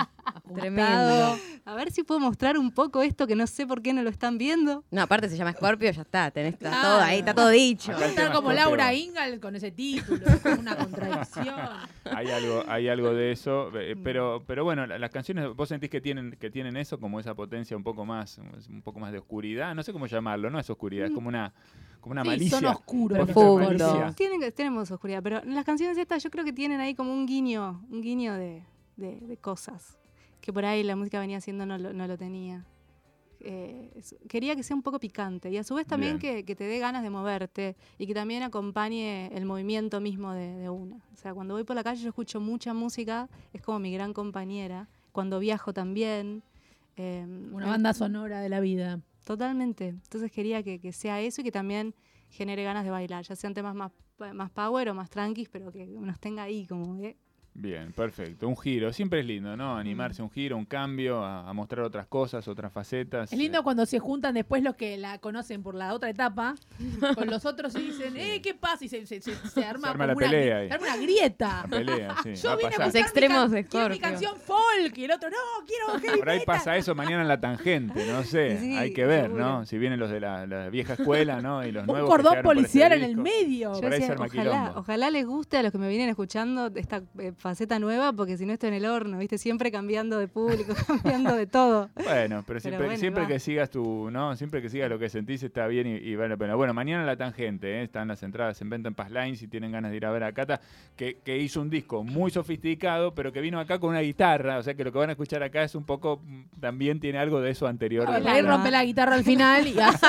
Tremendo. 0.55 1.39
A 1.65 1.75
ver 1.75 1.91
si 1.91 2.03
puedo 2.03 2.21
mostrar 2.21 2.59
un 2.59 2.71
poco 2.71 3.03
esto 3.03 3.27
que 3.27 3.35
no 3.37 3.47
sé 3.47 3.67
por 3.67 3.83
qué 3.83 3.93
no 3.93 4.03
lo 4.03 4.11
están 4.11 4.39
viendo. 4.39 4.85
No, 4.91 5.03
aparte 5.03 5.29
se 5.29 5.37
llama 5.37 5.53
Scorpio, 5.53 5.91
ya 5.91 6.03
está, 6.03 6.31
tenés 6.31 6.55
está 6.55 6.71
Claro. 6.71 6.89
todo 6.89 7.01
ahí, 7.01 7.19
está 7.21 7.35
todo 7.35 7.49
dicho. 7.49 7.93
Acá 7.93 8.07
tema 8.15 8.27
como 8.33 8.51
Scorpio. 8.51 8.55
Laura 8.65 8.95
Ingalls 8.95 9.41
con 9.41 9.57
ese 9.57 9.71
título, 9.71 10.27
es 10.27 10.41
como 10.41 10.61
una 10.61 10.77
contradicción. 10.77 11.55
Hay 12.05 12.29
algo, 12.31 12.63
hay 12.69 12.89
algo 12.89 13.13
de 13.15 13.33
eso, 13.33 13.71
eh, 13.79 13.97
pero, 14.03 14.43
pero 14.47 14.65
bueno, 14.65 14.87
la- 14.87 14.99
las 14.99 15.11
canciones, 15.11 15.55
vos 15.55 15.69
sentís 15.69 15.91
que 15.91 16.01
tienen, 16.01 16.33
que 16.39 16.51
tienen 16.51 16.77
eso, 16.77 16.99
como 17.01 17.19
esa 17.21 17.35
potencia 17.35 17.77
un 17.77 17.83
poco 17.85 18.05
más, 18.05 18.39
un 18.69 18.83
poco 18.83 19.01
más 19.01 19.13
de 19.13 19.19
oscuridad, 19.19 19.75
no 19.75 19.83
sé 19.83 19.93
cómo 19.93 20.07
llamarlo, 20.07 20.51
no 20.51 20.59
es 20.59 20.69
oscuridad, 20.71 21.07
es 21.07 21.13
como 21.13 21.29
una, 21.29 21.53
como 22.01 22.13
una 22.13 22.23
Sí, 22.23 22.29
malicia. 22.29 22.59
son 22.59 22.67
oscuros. 22.67 24.15
Tienen, 24.17 24.53
tenemos 24.53 24.91
oscuridad, 24.91 25.23
pero 25.23 25.43
las 25.45 25.65
canciones 25.65 25.97
estas 25.99 26.23
yo 26.23 26.31
creo 26.31 26.45
que 26.45 26.53
tienen 26.53 26.81
ahí 26.81 26.95
como 26.95 27.13
un 27.13 27.27
guiño, 27.27 27.85
un 27.91 28.01
guiño 28.03 28.35
de, 28.35 28.63
de- 28.97 29.21
de 29.21 29.37
cosas 29.39 29.97
que 30.45 30.53
por 30.53 30.65
ahí 30.67 30.83
la 30.83 30.95
música 30.95 31.19
venía 31.21 31.39
haciendo 31.39 31.65
no 31.65 31.79
lo, 31.79 31.95
no 31.95 32.07
lo 32.07 32.19
tenía. 32.19 32.67
Eh, 33.41 33.91
quería 34.29 34.55
que 34.57 34.63
sea 34.63 34.77
un 34.77 34.83
poco 34.83 34.99
picante 35.01 35.51
y 35.51 35.57
a 35.57 35.65
su 35.65 35.75
vez 35.75 35.87
también 35.87 36.19
que, 36.19 36.45
que 36.45 36.55
te 36.55 36.65
dé 36.65 36.79
ganas 36.79 37.03
de 37.03 37.11
moverte 37.11 37.77
y 37.99 38.07
que 38.07 38.15
también 38.15 38.43
acompañe 38.43 39.29
el 39.35 39.45
movimiento 39.47 40.01
mismo 40.01 40.33
de, 40.33 40.55
de 40.57 40.69
una. 40.69 40.97
O 41.13 41.17
sea, 41.17 41.33
cuando 41.35 41.55
voy 41.55 41.65
por 41.65 41.77
la 41.77 41.83
calle 41.83 42.03
yo 42.03 42.09
escucho 42.09 42.41
mucha 42.41 42.75
música, 42.75 43.29
es 43.53 43.63
como 43.63 43.79
mi 43.79 43.93
gran 43.93 44.13
compañera. 44.13 44.89
Cuando 45.13 45.39
viajo 45.39 45.73
también. 45.73 46.43
eh, 46.97 47.25
Una 47.53 47.67
banda 47.67 47.93
sonora 47.95 48.41
de 48.41 48.49
la 48.51 48.61
vida. 48.61 49.01
Totalmente. 49.25 49.89
Entonces 49.89 50.31
quería 50.31 50.63
que, 50.63 50.79
que 50.79 50.93
sea 50.93 51.21
eso 51.23 51.41
y 51.41 51.45
que 51.45 51.53
también 51.53 51.95
genere 52.31 52.65
ganas 52.65 52.85
de 52.85 52.91
bailar, 52.91 53.25
ya 53.25 53.35
sean 53.37 53.55
temas 53.55 53.75
más, 53.75 53.93
más 54.35 54.51
power 54.51 54.89
o 54.91 54.95
más 54.95 55.09
tranquis, 55.09 55.49
pero 55.49 55.71
que 55.73 55.87
nos 55.87 56.19
tenga 56.19 56.43
ahí 56.43 56.67
como. 56.67 56.99
Bien, 57.57 57.93
perfecto. 57.93 58.49
Un 58.49 58.57
giro, 58.57 58.93
siempre 58.93 59.21
es 59.21 59.27
lindo, 59.27 59.57
¿no? 59.57 59.77
Animarse 59.77 60.21
a 60.23 60.25
un 60.25 60.31
giro, 60.33 60.57
un 60.57 60.65
cambio, 60.65 61.23
a, 61.25 61.49
a 61.49 61.53
mostrar 61.53 61.85
otras 61.85 62.07
cosas, 62.09 62.49
otras 62.49 62.73
facetas. 62.73 63.33
Es 63.33 63.39
lindo 63.39 63.63
cuando 63.63 63.87
se 63.87 64.01
juntan 64.01 64.35
después 64.35 64.61
los 64.65 64.75
que 64.75 64.97
la 64.97 65.19
conocen 65.19 65.63
por 65.63 65.77
la 65.77 65.95
otra 65.95 66.11
etapa 66.11 66.57
con 67.15 67.31
los 67.31 67.47
otros 67.47 67.75
y 67.77 67.83
dicen, 67.83 68.17
eh, 68.17 68.41
¿qué 68.43 68.55
pasa? 68.55 68.85
Y 68.85 68.89
se, 68.89 69.07
se- 69.07 69.21
se- 69.21 69.37
se 69.37 69.65
arma, 69.65 69.87
Se 69.87 69.91
arma 69.93 70.07
la 70.09 70.13
una, 70.15 70.27
pelea 70.27 70.57
ahí. 70.59 70.69
se 70.69 70.75
arma 70.75 70.87
una 70.89 70.97
grieta. 70.97 71.63
La 71.63 71.69
pelea, 71.79 72.15
sí. 72.25 72.35
Yo 72.43 72.57
vine 72.57 72.75
a. 72.77 72.87
Los 72.87 72.95
extremos 72.97 73.51
mi, 73.51 73.63
de 73.63 73.89
mi 73.89 73.99
canción 74.01 74.35
folk 74.37 74.99
y 74.99 75.05
el 75.05 75.13
otro, 75.13 75.31
no, 75.31 75.37
quiero 75.65 75.87
heavy 76.05 76.19
Por 76.19 76.29
ahí 76.31 76.39
metal". 76.41 76.57
pasa 76.57 76.77
eso 76.77 76.97
mañana 76.97 77.23
en 77.23 77.29
la 77.29 77.41
tangente, 77.41 78.05
no 78.11 78.25
sé. 78.25 78.59
Sí, 78.59 78.77
hay 78.77 78.93
que 78.93 79.07
ver, 79.07 79.27
seguro. 79.27 79.45
¿no? 79.45 79.67
Si 79.67 79.79
vienen 79.79 80.01
los 80.01 80.11
de 80.11 80.19
la, 80.19 80.45
la 80.49 80.71
vieja 80.71 80.95
escuela, 80.95 81.41
¿no? 81.41 81.65
Y 81.65 81.71
los 81.71 81.83
Un 81.83 81.87
nuevos. 81.87 82.11
que 82.11 82.17
cordón 82.25 82.43
policial 82.43 82.93
en 82.95 83.05
el 83.05 83.17
medio. 83.17 83.81
Yo 83.81 83.89
decía, 83.89 84.17
ojalá, 84.19 84.73
ojalá 84.75 85.11
les 85.13 85.25
guste 85.25 85.57
a 85.59 85.63
los 85.63 85.71
que 85.71 85.79
me 85.79 85.89
vienen 85.89 86.09
escuchando 86.09 86.67
esta 86.75 87.01
eh, 87.21 87.33
faceta 87.45 87.79
nueva, 87.79 88.11
porque 88.15 88.39
si 88.39 88.47
no 88.47 88.55
estoy 88.55 88.69
en 88.69 88.75
el 88.77 88.87
horno, 88.87 89.19
¿viste? 89.19 89.37
Siempre 89.37 89.71
cambiando 89.71 90.19
de 90.19 90.29
público, 90.29 90.73
cambiando 90.87 91.37
de 91.37 91.47
todo. 91.47 91.91
Bueno, 92.03 92.43
pero 92.47 92.59
siempre, 92.59 92.87
bueno, 92.87 92.99
siempre 92.99 93.27
que 93.27 93.39
sigas 93.39 93.69
tu, 93.69 94.11
¿no? 94.11 94.35
Siempre 94.35 94.63
que 94.63 94.71
sigas 94.71 94.89
lo 94.89 94.99
que 94.99 95.11
sentís 95.11 95.43
está 95.43 95.67
bien 95.67 95.87
y, 95.87 95.91
y 95.97 96.17
vale 96.17 96.31
la 96.31 96.37
pena. 96.39 96.55
Bueno, 96.55 96.73
mañana 96.73 97.03
en 97.03 97.07
la 97.07 97.17
tangente, 97.19 97.81
¿eh? 97.81 97.83
están 97.83 98.09
las 98.09 98.23
entradas 98.23 98.59
en 98.63 98.71
venta 98.71 98.89
en 98.89 98.95
Paz 98.95 99.11
Line 99.11 99.37
si 99.37 99.47
tienen 99.47 99.73
ganas 99.73 99.91
de 99.91 99.99
ir 99.99 100.07
a 100.07 100.11
ver 100.11 100.25
a 100.25 100.33
Cata, 100.33 100.59
que, 100.97 101.19
que 101.23 101.37
hizo 101.37 101.61
un 101.61 101.69
disco 101.69 102.03
muy 102.03 102.31
sofisticado, 102.31 103.15
pero 103.15 103.31
que 103.31 103.43
vino 103.43 103.61
acá 103.61 103.79
con 103.79 103.91
una 103.91 104.01
guitarra, 104.01 104.57
o 104.57 104.63
sea 104.63 104.73
que 104.73 104.83
lo 104.83 104.91
que 104.91 104.99
van 104.99 105.11
a 105.11 105.13
escuchar 105.13 105.43
acá 105.43 105.63
es 105.65 105.75
un 105.75 105.85
poco, 105.85 106.23
mm, 106.25 106.61
también 106.61 106.99
tiene 106.99 107.19
algo 107.19 107.43
de 107.43 107.51
eso 107.51 107.67
anterior. 107.67 108.09
De- 108.11 108.27
ahí 108.27 108.41
rompe 108.41 108.71
la 108.71 108.83
guitarra 108.87 109.17
al 109.17 109.23
final 109.25 109.67
y, 109.69 109.79
así- 109.81 110.07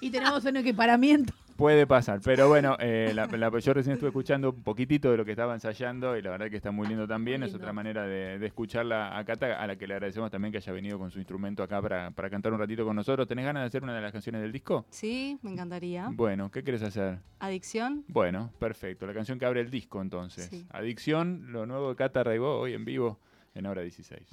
y 0.00 0.10
tenemos 0.10 0.44
un 0.44 0.56
equiparamiento. 0.56 1.32
Puede 1.56 1.86
pasar, 1.86 2.20
pero 2.22 2.48
bueno, 2.48 2.76
eh, 2.80 3.12
la- 3.14 3.26
la- 3.28 3.58
yo 3.60 3.72
recién 3.72 3.94
estuve 3.94 4.10
escuchando 4.10 4.50
un 4.50 4.62
poquitito 4.62 5.10
de 5.10 5.16
lo 5.16 5.24
que 5.24 5.30
estaba 5.30 5.54
ensayando 5.54 6.14
y 6.14 6.20
la 6.20 6.28
verdad 6.32 6.50
que 6.50 6.56
está 6.56 6.70
muy 6.70 6.86
lindo 6.86 7.08
también. 7.08 7.40
Muy 7.40 7.48
Es 7.48 7.54
otra 7.54 7.72
manera 7.72 8.02
de, 8.06 8.38
de 8.38 8.46
escucharla 8.46 9.16
a 9.16 9.24
Cata, 9.24 9.58
a 9.58 9.66
la 9.66 9.76
que 9.76 9.86
le 9.86 9.94
agradecemos 9.94 10.30
también 10.30 10.52
que 10.52 10.58
haya 10.58 10.70
venido 10.74 10.98
con 10.98 11.10
su 11.10 11.18
instrumento 11.18 11.62
acá 11.62 11.80
para, 11.80 12.10
para 12.10 12.28
cantar 12.28 12.52
un 12.52 12.58
ratito 12.58 12.84
con 12.84 12.94
nosotros. 12.94 13.26
¿Tenés 13.26 13.46
ganas 13.46 13.62
de 13.62 13.68
hacer 13.68 13.82
una 13.82 13.94
de 13.94 14.02
las 14.02 14.12
canciones 14.12 14.42
del 14.42 14.52
disco? 14.52 14.84
Sí, 14.90 15.38
me 15.40 15.50
encantaría. 15.50 16.10
Bueno, 16.12 16.50
¿qué 16.50 16.62
quieres 16.62 16.82
hacer? 16.82 17.20
Adicción. 17.38 18.04
Bueno, 18.08 18.52
perfecto. 18.58 19.06
La 19.06 19.14
canción 19.14 19.38
que 19.38 19.46
abre 19.46 19.62
el 19.62 19.70
disco 19.70 20.02
entonces. 20.02 20.48
Sí. 20.50 20.66
Adicción, 20.68 21.52
lo 21.52 21.64
nuevo 21.64 21.88
de 21.88 21.96
Cata 21.96 22.22
Raibó 22.22 22.58
hoy 22.58 22.74
en 22.74 22.84
vivo 22.84 23.18
en 23.54 23.64
hora 23.64 23.80
16. 23.80 24.28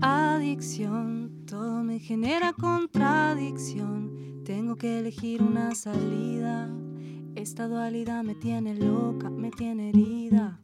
Adicción, 0.00 1.42
todo 1.44 1.82
me 1.82 1.98
genera 1.98 2.52
contradicción. 2.52 4.44
Tengo 4.44 4.76
que 4.76 5.00
elegir 5.00 5.42
una 5.42 5.74
salida. 5.74 6.68
Esta 7.34 7.66
dualidad 7.66 8.22
me 8.22 8.36
tiene 8.36 8.76
loca, 8.76 9.28
me 9.28 9.50
tiene 9.50 9.88
herida. 9.88 10.60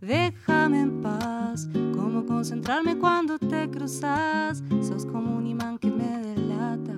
Déjame 0.00 0.80
en 0.82 1.00
paz, 1.00 1.68
cómo 1.94 2.26
concentrarme 2.26 2.98
cuando 2.98 3.38
te 3.38 3.70
cruzas. 3.70 4.62
Sos 4.82 5.06
como 5.06 5.36
un 5.36 5.46
imán 5.46 5.78
que 5.78 5.90
me 5.90 6.18
delata, 6.18 6.94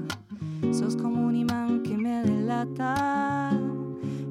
sos 0.73 0.97
como 0.97 1.27
un 1.27 1.37
imán 1.37 1.83
que 1.83 1.97
me 1.97 2.23
delata. 2.23 3.53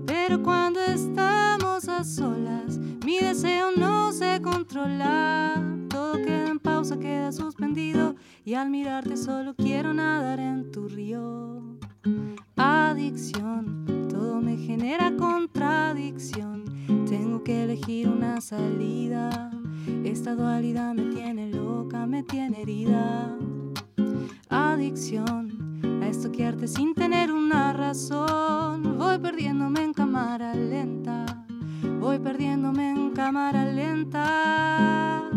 Pero 0.06 0.44
cuando 0.44 0.82
estamos 0.82 1.88
a 1.88 2.04
solas, 2.04 2.78
mi 3.06 3.20
deseo 3.20 3.72
no 3.78 4.12
se 4.12 4.42
controla. 4.42 5.64
Todo 5.90 6.14
queda 6.18 6.50
en 6.50 6.60
pausa, 6.60 7.00
queda 7.00 7.32
suspendido. 7.32 8.16
Y 8.44 8.56
al 8.56 8.70
mirarte 8.70 9.16
solo 9.16 9.56
quiero 9.56 9.94
nadar 9.94 10.40
en 10.40 10.72
tu 10.72 10.90
río. 10.90 11.62
Adicción, 12.58 13.86
todo 14.10 14.42
me 14.42 14.58
genera 14.58 15.16
contradicción. 15.16 16.66
Tengo 17.08 17.44
que 17.44 17.64
elegir 17.64 18.10
una 18.10 18.42
salida. 18.42 19.52
Esta 20.04 20.36
dualidad 20.36 20.94
me 20.94 21.14
tiene 21.16 21.50
loca, 21.50 22.06
me 22.06 22.24
tiene 22.24 22.62
herida. 22.62 23.38
Adicción, 24.50 25.80
a 26.04 26.08
estoquearte 26.08 26.68
sin 26.68 26.94
tener 26.94 27.32
una 27.32 27.72
razón. 27.72 28.98
Voy 28.98 29.18
perdiéndome 29.20 29.84
en 29.84 29.94
cámara 29.94 30.54
lenta. 30.56 31.46
Voy 32.02 32.20
perdiéndome 32.20 32.90
en 32.90 33.12
cámara 33.12 33.66
lenta. 33.66 35.33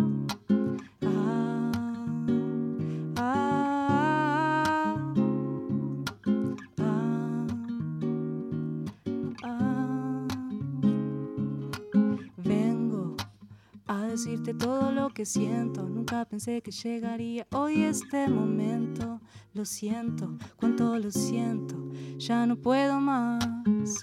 Nunca 15.19 16.27
pensé 16.27 16.61
que 16.61 16.71
llegaría 16.71 17.47
hoy 17.51 17.85
este 17.85 18.29
momento. 18.29 19.19
Lo 19.55 19.65
siento, 19.65 20.37
cuánto 20.57 20.99
lo 20.99 21.11
siento. 21.11 21.75
Ya 22.19 22.45
no 22.45 22.57
puedo 22.57 23.01
más. 23.01 23.43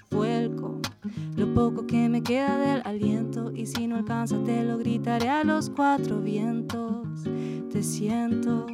Vuelco 0.10 0.82
lo 1.38 1.54
poco 1.54 1.86
que 1.86 2.10
me 2.10 2.24
queda 2.24 2.58
del 2.58 2.82
aliento. 2.84 3.52
Y 3.52 3.68
si 3.68 3.86
no 3.86 3.98
alcanza, 3.98 4.44
te 4.44 4.64
lo 4.64 4.80
gritaré 4.80 5.30
a 5.30 5.44
los 5.44 5.70
cuatro 5.70 6.20
vientos. 6.20 7.08
Te 7.72 7.84
siento, 7.84 8.66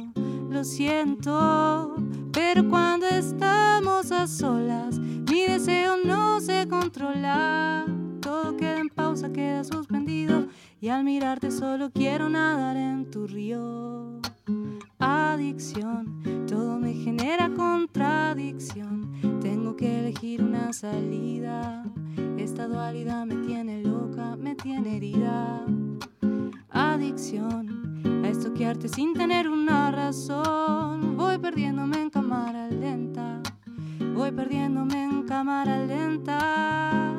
lo 0.48 0.64
siento. 0.64 1.94
Al 10.90 11.04
mirarte 11.04 11.50
solo 11.50 11.90
quiero 11.90 12.28
nadar 12.28 12.76
en 12.76 13.10
tu 13.10 13.26
río. 13.26 14.20
Adicción, 14.98 16.46
todo 16.48 16.78
me 16.78 16.94
genera 16.94 17.48
contradicción. 17.54 19.12
Tengo 19.40 19.76
que 19.76 20.00
elegir 20.00 20.42
una 20.42 20.72
salida. 20.72 21.84
Esta 22.38 22.66
dualidad 22.66 23.24
me 23.26 23.36
tiene 23.46 23.82
loca, 23.82 24.36
me 24.36 24.54
tiene 24.56 24.96
herida. 24.96 25.64
Adicción, 26.70 28.00
a 28.24 28.28
estoquearte 28.28 28.88
sin 28.88 29.14
tener 29.14 29.48
una 29.48 29.90
razón. 29.92 31.16
Voy 31.16 31.38
perdiéndome 31.38 32.02
en 32.02 32.10
cámara 32.10 32.68
lenta. 32.68 33.40
Voy 34.14 34.32
perdiéndome 34.32 35.04
en 35.04 35.22
cámara 35.22 35.84
lenta. 35.86 37.14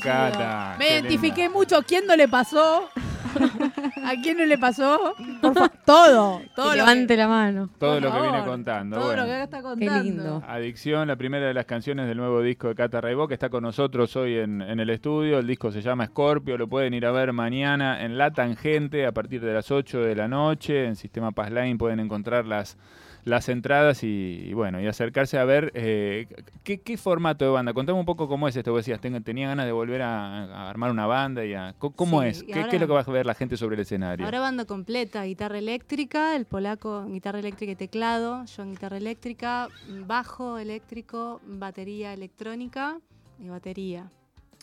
Qué 0.00 0.78
Me 0.78 0.86
qué 0.86 0.92
identifiqué 0.94 1.48
mucho. 1.48 1.82
¿Quién 1.82 2.06
no 2.06 2.16
le 2.16 2.28
pasó? 2.28 2.88
¿A 4.04 4.12
quién 4.22 4.36
no 4.36 4.44
le 4.44 4.58
pasó? 4.58 5.14
Por 5.40 5.54
fa- 5.54 5.68
todo. 5.84 6.42
Todo 6.54 6.70
Que 6.72 6.76
levante 6.76 7.14
que, 7.14 7.16
la 7.16 7.28
mano. 7.28 7.70
Todo 7.78 7.94
por 7.94 8.02
lo 8.02 8.12
que 8.12 8.20
viene 8.20 8.44
contando. 8.44 8.96
Todo 8.96 9.06
bueno. 9.06 9.22
lo 9.22 9.28
que 9.28 9.34
acá 9.34 9.44
está 9.44 9.56
Qué 9.58 9.62
contando. 9.62 10.02
lindo. 10.02 10.42
Adicción, 10.46 11.08
la 11.08 11.16
primera 11.16 11.46
de 11.46 11.54
las 11.54 11.64
canciones 11.64 12.06
del 12.08 12.18
nuevo 12.18 12.42
disco 12.42 12.68
de 12.68 12.74
Cata 12.74 13.00
Raibó, 13.00 13.28
que 13.28 13.34
está 13.34 13.48
con 13.48 13.62
nosotros 13.62 14.14
hoy 14.16 14.36
en, 14.36 14.60
en 14.60 14.80
el 14.80 14.90
estudio. 14.90 15.38
El 15.38 15.46
disco 15.46 15.70
se 15.72 15.80
llama 15.82 16.06
Scorpio, 16.06 16.58
lo 16.58 16.68
pueden 16.68 16.94
ir 16.94 17.06
a 17.06 17.12
ver 17.12 17.32
mañana 17.32 18.04
en 18.04 18.18
La 18.18 18.32
Tangente 18.32 19.06
a 19.06 19.12
partir 19.12 19.40
de 19.40 19.54
las 19.54 19.70
8 19.70 20.00
de 20.00 20.14
la 20.14 20.28
noche. 20.28 20.84
En 20.86 20.96
Sistema 20.96 21.32
Passline 21.32 21.78
pueden 21.78 22.00
encontrar 22.00 22.44
las, 22.44 22.76
las 23.24 23.48
entradas 23.48 24.02
y, 24.02 24.46
y 24.48 24.52
bueno, 24.52 24.80
y 24.80 24.86
acercarse 24.86 25.38
a 25.38 25.44
ver 25.44 25.70
eh, 25.74 26.26
¿qué, 26.64 26.80
qué 26.80 26.96
formato 26.96 27.44
de 27.44 27.50
banda. 27.52 27.72
Contame 27.72 27.98
un 27.98 28.04
poco 28.04 28.26
cómo 28.28 28.48
es 28.48 28.56
esto. 28.56 28.72
Vos 28.72 28.84
decías, 28.84 29.00
tenía 29.00 29.48
ganas 29.48 29.66
de 29.66 29.72
volver 29.72 30.02
a, 30.02 30.44
a 30.44 30.70
armar 30.70 30.90
una 30.90 31.06
banda. 31.06 31.44
y 31.44 31.54
a- 31.54 31.74
¿Cómo, 31.78 32.22
Sí, 32.22 32.28
es? 32.28 32.42
¿Qué, 32.42 32.54
ahora- 32.54 32.68
qué 32.70 32.76
es 32.76 32.80
lo 32.82 32.88
que 32.88 32.92
va 32.94 33.00
a 33.00 33.10
ver 33.10 33.26
la 33.26 33.34
gente 33.34 33.56
sobre 33.56 33.76
el 33.76 33.82
escenario? 33.82 34.24
Ahora 34.24 34.40
banda 34.40 34.64
completa, 34.64 35.22
guitarra 35.24 35.58
eléctrica, 35.58 36.34
el 36.34 36.46
polaco 36.46 37.02
en 37.02 37.12
guitarra 37.12 37.38
eléctrica 37.38 37.72
y 37.72 37.76
teclado, 37.76 38.44
yo 38.44 38.62
en 38.64 38.70
guitarra 38.72 38.96
eléctrica, 38.96 39.68
bajo 40.06 40.58
eléctrico, 40.58 41.40
batería 41.46 42.12
electrónica 42.12 42.98
y 43.38 43.48
batería. 43.48 44.10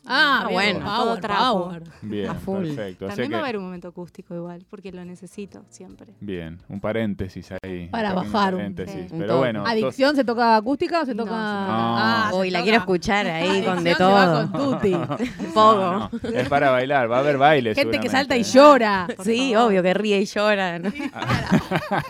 Ah, 0.05 0.43
Ah, 0.45 0.47
bueno. 0.51 0.79
Power, 0.79 0.95
Todo 0.97 1.17
trapo. 1.17 1.63
power. 1.65 1.83
Bien, 2.01 2.29
a 2.29 2.33
full. 2.35 2.65
perfecto. 2.67 3.07
También 3.07 3.31
va 3.31 3.35
a 3.35 3.39
que- 3.39 3.43
haber 3.43 3.57
un 3.57 3.63
momento 3.65 3.87
acústico 3.89 4.33
igual, 4.33 4.65
porque 4.69 4.91
lo 4.91 5.03
necesito 5.05 5.63
siempre. 5.69 6.13
Bien, 6.21 6.57
un 6.69 6.79
paréntesis 6.79 7.49
ahí. 7.61 7.87
Para 7.89 8.13
bajar 8.13 8.53
un- 8.55 8.59
paréntesis. 8.61 9.09
Sí. 9.11 9.15
Pero 9.17 9.37
bueno, 9.37 9.63
¿Adicción 9.65 10.15
se 10.15 10.23
toca 10.23 10.55
acústica 10.55 11.01
o 11.01 11.05
se 11.05 11.13
No, 11.13 11.23
toca.? 11.25 11.35
se 11.35 11.37
Ah, 11.41 12.31
Uy, 12.33 12.47
se 12.47 12.51
la 12.51 12.59
toca- 12.59 12.63
quiero 12.63 12.77
escuchar 12.79 13.27
ahí 13.27 13.61
con 13.63 13.83
de 13.83 13.91
Adicción 13.91 13.97
se 13.97 14.03
va 14.03 14.25
todo. 14.25 14.51
con 14.51 14.79
tutti. 14.79 14.91
No, 15.55 16.09
no, 16.09 16.29
es 16.33 16.47
para 16.49 16.71
bailar, 16.71 17.11
va 17.11 17.17
a 17.17 17.19
haber 17.19 17.37
baile. 17.37 17.75
Gente 17.75 17.99
que 17.99 18.09
salta 18.09 18.37
y 18.37 18.43
llora. 18.43 19.07
Sí, 19.23 19.51
favor. 19.53 19.69
obvio 19.69 19.83
que 19.83 19.93
ríe 19.93 20.21
y 20.21 20.25
llora. 20.25 20.79
¿no? 20.79 20.89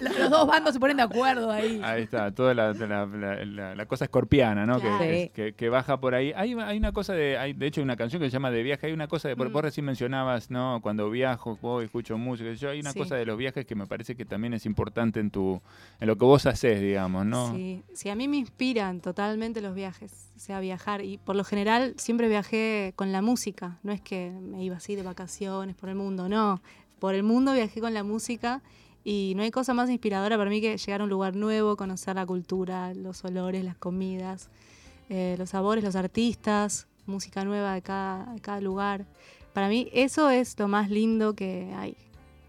Los 0.01 0.19
los 0.19 0.29
dos 0.29 0.47
bandos 0.47 0.73
se 0.73 0.79
ponen 0.79 0.97
de 0.97 1.03
acuerdo 1.03 1.51
ahí. 1.51 1.81
Ahí 1.83 2.03
está, 2.03 2.31
toda 2.31 2.53
la, 2.53 2.73
la- 2.73 3.05
la- 3.05 3.45
la- 3.45 3.75
la 3.75 3.85
cosa 3.85 4.05
escorpiana, 4.05 4.65
¿no? 4.65 4.75
Que- 4.75 4.81
Claro. 4.87 4.99
Que, 4.99 5.23
Sí. 5.25 5.31
que- 5.33 5.53
que 5.53 5.69
baja 5.69 5.99
por 5.99 6.13
ahí. 6.15 6.31
Hay, 6.35 6.53
hay 6.53 6.77
una 6.77 6.91
cosa 6.91 7.13
de, 7.13 7.37
hay, 7.37 7.53
de 7.53 7.67
hecho, 7.67 7.78
una 7.83 7.95
canción 7.95 8.21
que 8.21 8.27
se 8.29 8.33
llama 8.33 8.51
De 8.51 8.63
viaje. 8.63 8.87
Hay 8.87 8.93
una 8.93 9.07
cosa 9.07 9.27
de, 9.27 9.35
Mm. 9.35 9.51
vos 9.51 9.61
recién 9.61 9.85
mencionabas, 9.85 10.49
¿no? 10.51 10.79
Cuando 10.81 11.09
viajo, 11.09 11.57
voy, 11.61 11.85
escucho 11.85 12.17
música. 12.17 12.51
Yo 12.53 12.69
hay 12.69 12.79
una 12.81 12.91
Sí. 12.91 12.99
cosa 12.99 13.15
de 13.15 13.25
los 13.25 13.37
viajes 13.37 13.65
que 13.65 13.75
me 13.75 13.87
parece 13.87 14.15
que 14.15 14.25
también 14.25 14.53
es 14.53 14.65
importante 14.65 15.19
en 15.19 15.31
tu, 15.31 15.61
en 15.99 16.07
lo 16.07 16.15
que 16.17 16.25
vos 16.25 16.45
haces, 16.45 16.81
digamos, 16.81 17.25
¿no? 17.25 17.53
Sí, 17.55 17.81
sí, 17.93 18.09
a 18.09 18.15
mí 18.15 18.27
me 18.27 18.37
inspiran 18.37 19.01
totalmente 19.01 19.61
los 19.61 19.73
viajes, 19.75 20.31
o 20.35 20.39
sea, 20.39 20.59
viajar. 20.59 21.03
Y 21.03 21.17
por 21.17 21.35
lo 21.35 21.43
general 21.43 21.93
siempre 21.97 22.27
viajé 22.27 22.93
con 22.95 23.11
la 23.11 23.21
música, 23.21 23.79
no 23.83 23.91
es 23.91 24.01
que 24.01 24.31
me 24.31 24.63
iba 24.63 24.77
así 24.77 24.95
de 24.95 25.03
vacaciones 25.03 25.75
por 25.75 25.89
el 25.89 25.95
mundo, 25.95 26.29
no. 26.29 26.61
Por 26.99 27.15
el 27.15 27.23
mundo 27.23 27.53
viajé 27.53 27.79
con 27.79 27.93
la 27.93 28.03
música 28.03 28.61
y 29.05 29.31
no 29.37 29.43
hay 29.43 29.51
cosa 29.51 29.73
más 29.73 29.89
inspiradora 29.89 30.37
para 30.37 30.49
mí 30.49 30.59
que 30.59 30.77
llegar 30.77 30.99
a 30.99 31.05
un 31.05 31.09
lugar 31.09 31.33
nuevo, 31.33 31.77
conocer 31.77 32.15
la 32.17 32.25
cultura, 32.25 32.93
los 32.93 33.23
olores, 33.23 33.63
las 33.63 33.77
comidas, 33.77 34.49
eh, 35.07 35.35
los 35.39 35.51
sabores, 35.51 35.81
los 35.83 35.95
artistas, 35.95 36.88
música 37.09 37.43
nueva 37.43 37.73
de 37.73 37.81
cada, 37.81 38.33
de 38.33 38.39
cada 38.39 38.61
lugar. 38.61 39.05
Para 39.53 39.67
mí 39.67 39.89
eso 39.93 40.29
es 40.29 40.57
lo 40.57 40.67
más 40.67 40.89
lindo 40.89 41.33
que 41.33 41.73
hay. 41.75 41.97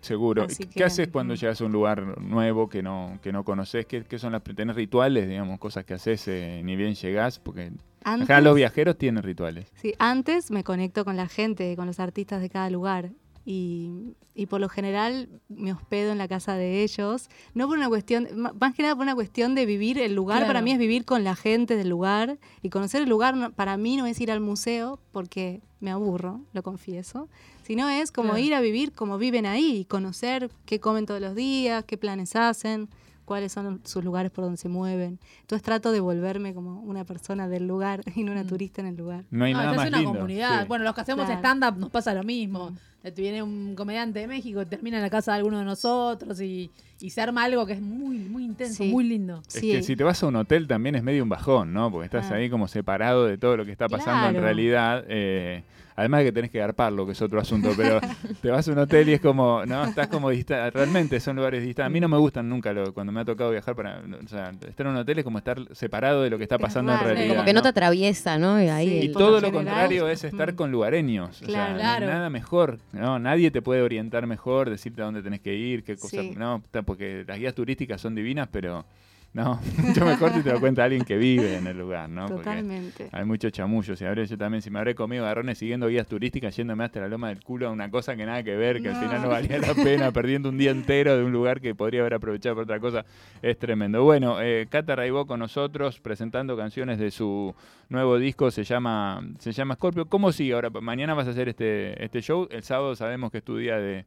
Seguro. 0.00 0.44
Así 0.44 0.64
¿Qué 0.64 0.70
que, 0.70 0.84
haces 0.84 1.08
cuando 1.08 1.34
llegas 1.34 1.60
a 1.60 1.64
un 1.64 1.72
lugar 1.72 2.20
nuevo 2.20 2.68
que 2.68 2.82
no, 2.82 3.18
que 3.22 3.32
no 3.32 3.44
conoces? 3.44 3.86
¿Qué, 3.86 4.04
qué 4.04 4.18
son 4.18 4.32
las 4.32 4.42
tenés 4.42 4.76
rituales, 4.76 5.28
digamos, 5.28 5.58
cosas 5.58 5.84
que 5.84 5.94
haces 5.94 6.26
eh, 6.28 6.62
ni 6.64 6.76
bien 6.76 6.94
llegás? 6.94 7.38
Porque 7.38 7.70
Antes, 8.02 8.42
los 8.42 8.56
viajeros 8.56 8.96
tienen 8.96 9.22
rituales. 9.22 9.70
Sí, 9.74 9.94
antes 9.98 10.50
me 10.50 10.64
conecto 10.64 11.04
con 11.04 11.16
la 11.16 11.28
gente, 11.28 11.76
con 11.76 11.86
los 11.86 12.00
artistas 12.00 12.40
de 12.40 12.48
cada 12.48 12.70
lugar. 12.70 13.10
Y, 13.54 14.14
y 14.34 14.46
por 14.46 14.60
lo 14.60 14.68
general 14.68 15.28
me 15.48 15.72
hospedo 15.72 16.12
en 16.12 16.18
la 16.18 16.28
casa 16.28 16.54
de 16.54 16.82
ellos. 16.84 17.28
No 17.54 17.66
por 17.66 17.76
una 17.78 17.88
cuestión, 17.88 18.28
más 18.58 18.74
que 18.74 18.82
nada 18.82 18.94
por 18.94 19.02
una 19.02 19.14
cuestión 19.16 19.54
de 19.56 19.66
vivir 19.66 19.98
el 19.98 20.14
lugar. 20.14 20.38
Claro. 20.38 20.50
Para 20.50 20.62
mí 20.62 20.70
es 20.70 20.78
vivir 20.78 21.04
con 21.04 21.24
la 21.24 21.34
gente 21.34 21.76
del 21.76 21.88
lugar 21.88 22.38
y 22.62 22.68
conocer 22.70 23.02
el 23.02 23.08
lugar. 23.08 23.52
para 23.56 23.76
mí 23.76 23.96
no 23.96 24.06
es 24.06 24.20
ir 24.20 24.30
al 24.30 24.40
museo 24.40 25.00
porque 25.12 25.60
me 25.80 25.90
aburro, 25.90 26.40
lo 26.52 26.62
confieso. 26.62 27.28
Sino 27.64 27.88
es 27.88 28.12
como 28.12 28.30
Claro. 28.30 28.44
ir 28.44 28.54
a 28.54 28.60
vivir 28.60 28.92
como 28.92 29.18
viven 29.18 29.46
ahí 29.46 29.78
y 29.78 29.84
conocer 29.84 30.50
qué 30.64 30.78
comen 30.80 31.06
todos 31.06 31.20
los 31.20 31.34
días, 31.34 31.84
qué 31.84 31.96
planes 31.98 32.36
hacen, 32.36 32.88
cuáles 33.24 33.52
son 33.52 33.80
sus 33.84 34.04
lugares 34.04 34.30
por 34.32 34.44
donde 34.44 34.56
se 34.58 34.68
mueven. 34.68 35.18
Entonces 35.42 35.62
trato 35.64 35.92
de 35.92 36.00
volverme 36.00 36.52
como 36.54 36.80
una 36.82 37.04
persona 37.04 37.46
del 37.48 37.66
lugar 37.66 38.02
y 38.16 38.22
no 38.24 38.32
una 38.32 38.42
Mm. 38.44 38.46
turista 38.48 38.80
en 38.80 38.88
el 38.88 38.96
lugar. 38.96 39.24
No 39.30 39.44
hay 39.44 39.52
No, 39.52 39.58
nada 39.60 39.72
más 39.74 39.84
es 39.86 39.88
una 39.88 39.98
lindo. 39.98 40.12
comunidad. 40.14 40.62
sí. 40.62 40.68
Bueno, 40.68 40.84
los 40.84 40.94
que 40.94 41.00
hacemos 41.02 41.26
Claro. 41.26 41.38
stand-up 41.40 41.78
nos 41.78 41.90
pasa 41.90 42.12
lo 42.14 42.22
mismo. 42.24 42.72
Te 43.02 43.10
Viene 43.12 43.42
un 43.42 43.74
comediante 43.74 44.18
de 44.18 44.26
México, 44.26 44.66
termina 44.66 44.98
en 44.98 45.02
la 45.02 45.08
casa 45.10 45.32
de 45.32 45.38
alguno 45.38 45.58
de 45.58 45.64
nosotros 45.64 46.38
y, 46.42 46.70
y 47.00 47.08
se 47.10 47.22
arma 47.22 47.44
algo 47.44 47.64
que 47.64 47.72
es 47.72 47.80
muy, 47.80 48.18
muy 48.18 48.44
intenso, 48.44 48.82
Sí. 48.84 48.90
muy 48.90 49.04
lindo. 49.04 49.40
Es 49.48 49.54
Sí. 49.54 49.72
que 49.72 49.82
si 49.82 49.96
te 49.96 50.04
vas 50.04 50.22
a 50.22 50.26
un 50.26 50.36
hotel 50.36 50.68
también 50.68 50.94
es 50.96 51.02
medio 51.02 51.22
un 51.22 51.28
bajón, 51.30 51.72
¿no? 51.72 51.90
Porque 51.90 52.04
estás 52.04 52.30
Ah. 52.30 52.34
ahí 52.34 52.50
como 52.50 52.68
separado 52.68 53.24
de 53.26 53.38
todo 53.38 53.56
lo 53.56 53.64
que 53.64 53.72
está 53.72 53.88
pasando 53.88 54.36
en 54.38 54.42
realidad. 54.44 55.04
eh, 55.08 55.62
además 55.96 56.20
de 56.20 56.24
que 56.26 56.32
tenés 56.32 56.50
que 56.50 56.58
garparlo, 56.58 57.04
que 57.04 57.12
es 57.12 57.20
otro 57.20 57.38
asunto, 57.40 57.72
pero 57.76 58.00
te 58.40 58.50
vas 58.50 58.66
a 58.66 58.72
un 58.72 58.78
hotel 58.78 59.10
y 59.10 59.12
es 59.14 59.20
como, 59.20 59.66
¿no? 59.66 59.84
Estás 59.84 60.06
como 60.08 60.30
distante. 60.30 60.70
Realmente 60.70 61.20
son 61.20 61.36
lugares 61.36 61.62
distantes. 61.62 61.90
A 61.90 61.92
mí 61.92 62.00
no 62.00 62.08
me 62.08 62.16
gustan 62.16 62.48
nunca 62.48 62.72
lo- 62.72 62.94
cuando 62.94 63.12
me 63.12 63.20
ha 63.20 63.24
tocado 63.26 63.50
viajar 63.50 63.74
para. 63.76 64.00
O 64.24 64.26
sea, 64.28 64.50
estar 64.66 64.86
en 64.86 64.92
un 64.92 64.96
hotel 64.98 65.18
es 65.18 65.24
como 65.24 65.36
estar 65.36 65.58
separado 65.72 66.22
de 66.22 66.30
lo 66.30 66.38
que 66.38 66.44
está 66.44 66.54
Es 66.54 66.60
pasando 66.62 66.92
en 66.94 67.00
realidad. 67.00 67.34
Como 67.34 67.44
que 67.44 67.52
no 67.52 67.60
te 67.60 67.68
atraviesa, 67.68 68.38
¿no? 68.38 68.62
Y 68.62 68.68
ahí 68.68 68.88
Sí, 68.88 68.94
Y 68.94 69.06
el- 69.08 69.12
por 69.12 69.20
todo 69.22 69.30
lo 69.42 69.46
general, 69.48 69.64
contrario 69.66 70.08
es 70.08 70.24
estar 70.24 70.52
mm. 70.54 70.56
con 70.56 70.70
lugareños. 70.72 71.42
O 71.42 71.44
sea, 71.44 71.46
Claro. 71.48 71.70
no 71.72 71.74
hay 71.76 71.80
Claro. 71.82 72.06
nada 72.06 72.30
mejor. 72.30 72.78
¿No? 72.92 73.18
Nadie 73.18 73.50
te 73.50 73.62
puede 73.62 73.82
orientar 73.82 74.26
mejor, 74.26 74.70
decirte 74.70 75.02
a 75.02 75.04
dónde 75.04 75.22
tenés 75.22 75.40
que 75.40 75.54
ir, 75.54 75.84
qué 75.84 75.96
cosas. 75.96 76.20
Sí. 76.20 76.34
No, 76.36 76.62
porque 76.84 77.24
las 77.26 77.38
guías 77.38 77.54
turísticas 77.54 78.00
son 78.00 78.14
divinas, 78.14 78.48
pero 78.50 78.84
no, 79.32 79.60
mucho 79.78 80.04
mejor 80.04 80.32
si 80.32 80.42
te 80.42 80.50
lo 80.50 80.58
cuenta 80.58 80.82
alguien 80.82 81.04
que 81.04 81.16
vive 81.16 81.56
en 81.56 81.66
el 81.68 81.78
lugar, 81.78 82.08
¿no? 82.08 82.26
Porque 82.26 82.42
Totalmente. 82.42 83.08
hay 83.12 83.24
mucho 83.24 83.48
chamullo. 83.50 83.94
Si 83.94 84.04
habré, 84.04 84.26
yo 84.26 84.36
también, 84.36 84.60
si 84.60 84.70
me 84.70 84.80
habré 84.80 84.96
comido 84.96 85.24
garrones 85.24 85.58
siguiendo 85.58 85.86
guías 85.86 86.08
turísticas, 86.08 86.56
yéndome 86.56 86.82
hasta 86.82 86.98
la 87.00 87.08
loma 87.08 87.28
del 87.28 87.42
culo 87.44 87.68
a 87.68 87.70
una 87.70 87.88
cosa 87.90 88.16
que 88.16 88.26
nada 88.26 88.42
que 88.42 88.56
ver, 88.56 88.82
que 88.82 88.88
al 88.88 88.96
final 88.96 89.22
no 89.22 89.28
valía 89.28 89.58
la 89.58 89.74
pena, 89.74 90.10
perdiendo 90.12 90.48
un 90.48 90.58
día 90.58 90.72
entero 90.72 91.16
de 91.16 91.22
un 91.22 91.30
lugar 91.30 91.60
que 91.60 91.76
podría 91.76 92.00
haber 92.00 92.14
aprovechado 92.14 92.56
para 92.56 92.64
otra 92.64 92.80
cosa, 92.80 93.04
es 93.40 93.56
tremendo. 93.56 94.02
Bueno, 94.02 94.40
eh, 94.40 94.66
Cata 94.68 94.96
Raibó 94.96 95.26
con 95.26 95.38
nosotros 95.38 96.00
presentando 96.00 96.56
canciones 96.56 96.98
de 96.98 97.12
su 97.12 97.54
nuevo 97.88 98.18
disco, 98.18 98.50
se 98.50 98.64
llama, 98.64 99.22
se 99.38 99.52
llama 99.52 99.76
Scorpio. 99.76 100.06
¿Cómo 100.06 100.32
sigue 100.32 100.54
ahora? 100.54 100.70
Mañana 100.70 101.14
vas 101.14 101.28
a 101.28 101.30
hacer 101.30 101.48
este, 101.48 102.04
este 102.04 102.20
show, 102.20 102.48
el 102.50 102.64
sábado 102.64 102.96
sabemos 102.96 103.30
que 103.30 103.38
es 103.38 103.44
tu 103.44 103.56
día 103.56 103.76
de, 103.76 104.06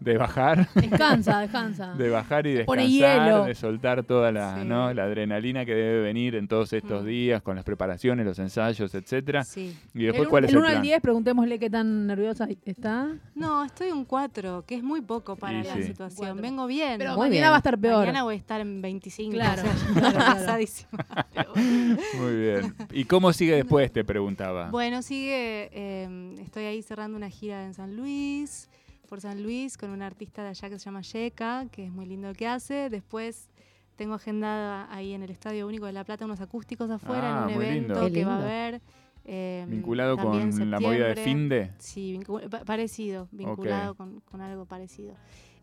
de 0.00 0.16
bajar. 0.16 0.66
Descansa, 0.74 1.40
descansa. 1.42 1.94
De 1.94 2.08
bajar 2.08 2.46
y 2.46 2.64
Pone 2.64 2.82
descansar, 2.88 3.28
hielo. 3.28 3.44
de 3.44 3.54
soltar 3.54 4.02
toda 4.02 4.32
la, 4.32 4.60
Sí. 4.62 4.64
¿no? 4.66 4.92
la 4.94 5.04
adrenalina 5.04 5.64
que 5.66 5.74
debe 5.74 6.00
venir 6.00 6.34
en 6.36 6.48
todos 6.48 6.72
estos 6.72 7.02
Mm. 7.02 7.06
días, 7.06 7.42
con 7.42 7.54
las 7.56 7.64
preparaciones, 7.64 8.24
los 8.24 8.38
ensayos, 8.38 8.94
etcétera. 8.94 9.44
Sí. 9.44 9.76
Y 9.94 10.04
después, 10.04 10.22
el, 10.22 10.28
¿cuál 10.28 10.44
es 10.44 10.50
el 10.50 10.56
el 10.56 10.58
1 10.60 10.66
al 10.68 10.72
plan? 10.74 10.82
10, 10.82 11.00
preguntémosle 11.02 11.58
qué 11.58 11.68
tan 11.70 12.06
nerviosa 12.06 12.48
está. 12.64 13.08
No, 13.34 13.64
estoy 13.64 13.90
un 13.90 14.04
4, 14.06 14.64
que 14.66 14.74
es 14.76 14.82
muy 14.82 15.02
poco 15.02 15.36
para 15.36 15.60
Y 15.60 15.64
la 15.64 15.74
sí. 15.74 15.82
situación. 15.82 16.28
Cuatro. 16.28 16.42
Vengo 16.42 16.66
bien. 16.66 16.96
Pero 16.98 17.10
Muy 17.16 17.28
mañana 17.28 17.40
bien. 17.46 17.50
va 17.50 17.54
a 17.56 17.58
estar 17.58 17.78
peor. 17.78 17.98
Mañana 17.98 18.22
voy 18.22 18.34
a 18.34 18.38
estar 18.38 18.60
en 18.60 18.80
25. 18.80 19.32
Claro, 19.32 19.62
o 19.62 19.64
sea, 19.66 19.74
claro, 20.00 20.16
claro. 20.16 20.34
pasadísima. 20.34 21.04
Pero 21.34 21.52
bueno. 21.54 21.96
Muy 22.20 22.36
bien. 22.36 22.74
¿Y 22.92 23.04
cómo 23.04 23.32
sigue 23.34 23.54
después? 23.56 23.92
Te 23.92 24.02
preguntaba. 24.04 24.70
Bueno, 24.70 25.02
sigue. 25.02 25.68
eh, 25.72 26.34
estoy 26.40 26.64
ahí 26.64 26.82
cerrando 26.82 27.16
una 27.18 27.28
gira 27.28 27.64
en 27.64 27.74
San 27.74 27.96
Luis, 27.96 28.68
por 29.10 29.20
San 29.20 29.42
Luis, 29.42 29.76
con 29.76 29.90
una 29.90 30.06
artista 30.06 30.42
de 30.42 30.48
allá 30.50 30.70
que 30.70 30.78
se 30.78 30.84
llama 30.86 31.02
Yeka, 31.02 31.66
que 31.70 31.84
es 31.86 31.92
muy 31.92 32.06
lindo 32.06 32.28
lo 32.28 32.34
que 32.34 32.46
hace. 32.46 32.88
Después 32.88 33.50
tengo 33.96 34.14
agendada 34.14 34.86
ahí 34.94 35.12
en 35.12 35.22
el 35.22 35.30
Estadio 35.30 35.66
Único 35.66 35.84
de 35.84 35.92
La 35.92 36.04
Plata 36.04 36.24
unos 36.24 36.40
acústicos 36.40 36.88
afuera 36.90 37.44
Ah, 37.44 37.50
en 37.50 37.56
un 37.58 37.62
evento 37.62 38.02
lindo. 38.04 38.12
Que 38.14 38.24
va 38.24 38.36
a 38.36 38.42
haber. 38.42 38.80
eh, 39.24 39.66
Vinculado 39.68 40.16
con 40.16 40.70
la 40.70 40.80
movida 40.80 41.08
de. 41.08 41.16
Finde. 41.16 41.72
Sí, 41.78 42.16
vincu- 42.18 42.48
pa- 42.48 42.64
parecido, 42.64 43.28
vinculado 43.32 43.94
con, 43.96 44.20
con 44.20 44.40
algo 44.40 44.64
parecido. 44.64 45.14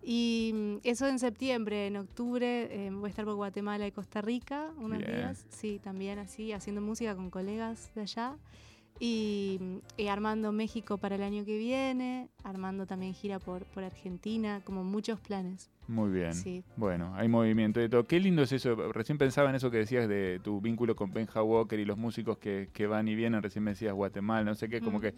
Y 0.03 0.51
mm, 0.53 0.75
eso 0.83 1.07
en 1.07 1.17
septiembre, 1.17 1.87
en 1.87 1.97
octubre 1.97 2.67
eh, 2.69 2.91
voy 2.91 3.07
a 3.07 3.09
estar 3.09 3.25
por 3.25 3.35
Guatemala 3.35 3.87
y 3.87 3.91
Costa 3.91 4.21
Rica 4.21 4.71
unos 4.77 4.99
Bien. 4.99 5.15
días, 5.15 5.45
sí, 5.49 5.79
también 5.83 6.19
así, 6.19 6.51
haciendo 6.53 6.81
música 6.81 7.15
con 7.15 7.29
colegas 7.29 7.91
de 7.95 8.01
allá. 8.01 8.35
Y, 8.99 9.59
y 9.95 10.07
armando 10.07 10.51
México 10.51 10.97
para 10.97 11.15
el 11.15 11.23
año 11.23 11.45
que 11.45 11.57
viene, 11.57 12.29
armando 12.43 12.85
también 12.85 13.13
gira 13.13 13.39
por, 13.39 13.65
por 13.65 13.83
Argentina, 13.83 14.61
como 14.63 14.83
muchos 14.83 15.19
planes. 15.19 15.69
Muy 15.87 16.09
bien. 16.11 16.33
Sí. 16.33 16.63
Bueno, 16.75 17.13
hay 17.15 17.27
movimiento 17.27 17.79
de 17.79 17.87
todo. 17.89 18.03
Qué 18.05 18.19
lindo 18.19 18.41
es 18.41 18.51
eso. 18.51 18.75
Recién 18.91 19.17
pensaba 19.17 19.49
en 19.49 19.55
eso 19.55 19.71
que 19.71 19.77
decías 19.77 20.07
de 20.09 20.39
tu 20.43 20.59
vínculo 20.59 20.95
con 20.95 21.11
Benja 21.13 21.41
Walker 21.43 21.79
y 21.79 21.85
los 21.85 21.97
músicos 21.97 22.37
que, 22.39 22.69
que 22.73 22.87
van 22.87 23.07
y 23.07 23.15
vienen. 23.15 23.41
Recién 23.41 23.63
me 23.63 23.71
decías 23.71 23.93
Guatemala, 23.93 24.43
no 24.43 24.55
sé 24.55 24.67
qué, 24.67 24.81
como 24.81 24.97
Mm. 24.97 25.01
que 25.01 25.13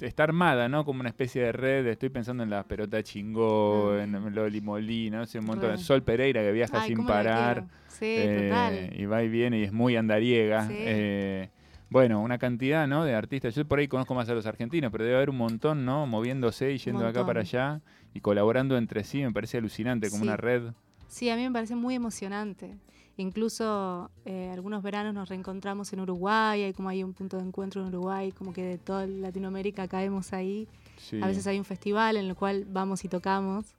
está 0.00 0.24
armada, 0.24 0.68
¿no? 0.68 0.84
Como 0.84 1.00
una 1.00 1.08
especie 1.10 1.42
de 1.42 1.52
red. 1.52 1.86
Estoy 1.86 2.08
pensando 2.10 2.42
en 2.42 2.50
la 2.50 2.64
Perota 2.64 3.02
Chingó, 3.02 3.92
Mm. 3.94 4.00
en 4.26 4.34
Loli 4.34 4.60
Molina, 4.60 5.18
no 5.18 5.26
sé, 5.26 5.38
un 5.38 5.46
montón. 5.46 5.70
Re. 5.70 5.78
Sol 5.78 6.02
Pereira 6.02 6.42
que 6.42 6.52
viaja 6.52 6.82
Ay, 6.82 6.88
sin 6.88 7.06
parar. 7.06 7.66
Sí, 7.88 8.06
Eh, 8.06 8.48
total. 8.50 9.00
y 9.00 9.04
va 9.06 9.22
y 9.22 9.28
viene 9.28 9.58
y 9.60 9.62
es 9.62 9.72
muy 9.72 9.96
andariega. 9.96 10.66
Sí. 10.66 10.74
Eh, 10.76 11.48
bueno, 11.90 12.22
una 12.22 12.38
cantidad, 12.38 12.86
¿no? 12.86 13.04
De 13.04 13.14
artistas. 13.14 13.54
Yo 13.54 13.66
por 13.66 13.78
ahí 13.80 13.88
conozco 13.88 14.14
más 14.14 14.28
a 14.28 14.34
los 14.34 14.46
argentinos, 14.46 14.90
pero 14.92 15.04
debe 15.04 15.16
haber 15.16 15.30
un 15.30 15.36
montón, 15.36 15.84
¿no? 15.84 16.06
Moviéndose 16.06 16.72
y 16.72 16.78
yendo 16.78 17.00
de 17.02 17.08
acá 17.08 17.26
para 17.26 17.40
allá 17.40 17.80
y 18.14 18.20
colaborando 18.20 18.76
entre 18.78 19.04
sí. 19.04 19.22
Me 19.22 19.32
parece 19.32 19.58
alucinante, 19.58 20.08
como 20.08 20.22
Sí. 20.22 20.28
una 20.28 20.36
red. 20.36 20.72
Sí, 21.08 21.28
a 21.28 21.36
mí 21.36 21.42
me 21.42 21.50
parece 21.52 21.74
muy 21.74 21.94
emocionante. 21.96 22.76
Incluso 23.16 24.10
eh, 24.24 24.50
algunos 24.52 24.82
veranos 24.82 25.12
nos 25.12 25.28
reencontramos 25.28 25.92
en 25.92 26.00
Uruguay, 26.00 26.62
hay 26.62 26.72
como 26.72 26.88
hay 26.88 27.04
un 27.04 27.12
punto 27.12 27.36
de 27.36 27.42
encuentro 27.42 27.82
en 27.82 27.88
Uruguay, 27.88 28.32
como 28.32 28.52
que 28.52 28.62
de 28.62 28.78
toda 28.78 29.06
Latinoamérica 29.06 29.86
caemos 29.88 30.32
ahí. 30.32 30.68
Sí. 30.96 31.20
A 31.22 31.26
veces 31.26 31.46
hay 31.46 31.58
un 31.58 31.64
festival 31.64 32.16
en 32.16 32.26
el 32.26 32.34
cual 32.34 32.64
vamos 32.68 33.04
y 33.04 33.08
tocamos. 33.08 33.74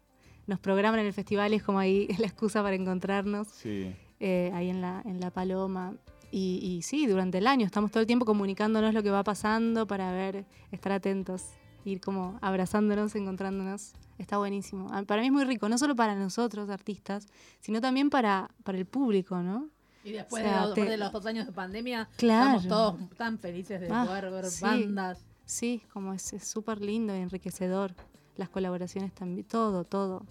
Nos 0.47 0.59
programan 0.59 0.99
en 0.99 1.07
el 1.07 1.13
festival 1.13 1.53
y 1.53 1.55
es 1.55 1.63
como 1.63 1.79
ahí 1.79 2.07
la 2.19 2.27
excusa 2.27 2.61
para 2.61 2.75
encontrarnos, 2.75 3.47
Sí. 3.47 3.95
eh, 4.19 4.51
ahí 4.53 4.69
en 4.69 4.81
la, 4.81 5.01
en 5.05 5.19
la 5.19 5.31
Paloma. 5.31 5.93
Y, 6.31 6.59
y 6.63 6.81
sí, 6.83 7.07
durante 7.07 7.39
el 7.39 7.47
año 7.47 7.65
estamos 7.65 7.91
todo 7.91 8.01
el 8.01 8.07
tiempo 8.07 8.25
comunicándonos 8.25 8.93
lo 8.93 9.03
que 9.03 9.11
va 9.11 9.23
pasando 9.23 9.85
para 9.85 10.11
ver, 10.13 10.45
estar 10.71 10.93
atentos, 10.93 11.43
ir 11.83 11.99
como 11.99 12.37
abrazándonos, 12.41 13.15
encontrándonos. 13.15 13.93
Está 14.17 14.37
buenísimo. 14.37 14.89
Ah, 14.93 15.03
Para 15.05 15.21
mí 15.21 15.27
es 15.27 15.33
muy 15.33 15.43
rico, 15.43 15.67
no 15.67 15.77
solo 15.77 15.95
para 15.95 16.15
nosotros, 16.15 16.69
artistas, 16.69 17.27
sino 17.59 17.81
también 17.81 18.09
para, 18.09 18.49
para 18.63 18.77
el 18.77 18.85
público, 18.85 19.37
¿no? 19.41 19.69
Y 20.03 20.11
después 20.11 20.43
O 20.43 20.45
sea, 20.45 20.61
de, 20.61 20.65
los, 20.67 20.75
te- 20.75 20.85
de 20.85 20.97
los 20.97 21.11
dos 21.11 21.25
años 21.25 21.45
de 21.47 21.51
pandemia, 21.51 22.07
Claro. 22.17 22.57
estamos 22.59 22.67
todos 22.67 23.09
tan 23.17 23.37
felices 23.37 23.81
de 23.81 23.89
Ah, 23.91 24.05
poder 24.07 24.29
ver 24.31 24.45
sí. 24.45 24.61
bandas. 24.63 25.25
Sí, 25.45 25.83
como 25.91 26.13
es 26.13 26.33
súper 26.41 26.79
lindo 26.81 27.15
y 27.15 27.19
enriquecedor. 27.19 27.93
Las 28.37 28.49
colaboraciones 28.49 29.13
también, 29.13 29.45
todo, 29.45 29.83
todo. 29.83 30.25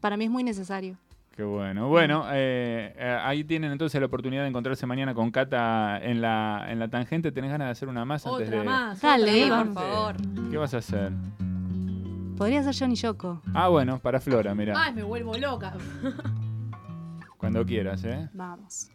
Para 0.00 0.16
mí 0.16 0.26
es 0.26 0.30
muy 0.30 0.44
necesario. 0.44 0.98
Qué 1.34 1.42
bueno. 1.44 1.88
Bueno, 1.88 2.26
eh, 2.30 2.94
eh, 2.96 3.18
ahí 3.22 3.42
tienen 3.44 3.72
entonces 3.72 3.98
la 4.00 4.06
oportunidad 4.06 4.42
de 4.42 4.48
encontrarse 4.48 4.84
mañana 4.86 5.14
con 5.14 5.30
Cata 5.30 5.98
en 6.02 6.20
la, 6.20 6.66
en 6.68 6.78
la 6.78 6.88
tangente. 6.88 7.32
¿Tenés 7.32 7.50
ganas 7.50 7.68
de 7.68 7.72
hacer 7.72 7.88
una 7.88 8.04
más 8.04 8.26
antes 8.26 8.48
Otra 8.48 8.58
de...? 8.60 8.64
más. 8.66 9.00
Dale, 9.00 9.44
otra 9.44 9.64
por 9.64 9.72
favor. 9.74 10.16
¿Qué 10.50 10.56
vas 10.58 10.74
a 10.74 10.78
hacer? 10.78 11.10
Podría 12.36 12.62
ser 12.62 12.74
Johnny 12.78 12.96
Yoko. 12.96 13.40
Ah, 13.54 13.68
bueno, 13.68 13.98
para 13.98 14.20
Flora, 14.20 14.54
mira. 14.54 14.74
Ay, 14.76 14.92
me 14.92 15.02
vuelvo 15.02 15.34
loca. 15.38 15.72
Cuando 17.38 17.64
quieras, 17.64 18.04
¿eh? 18.04 18.28
Vamos. 18.34 18.90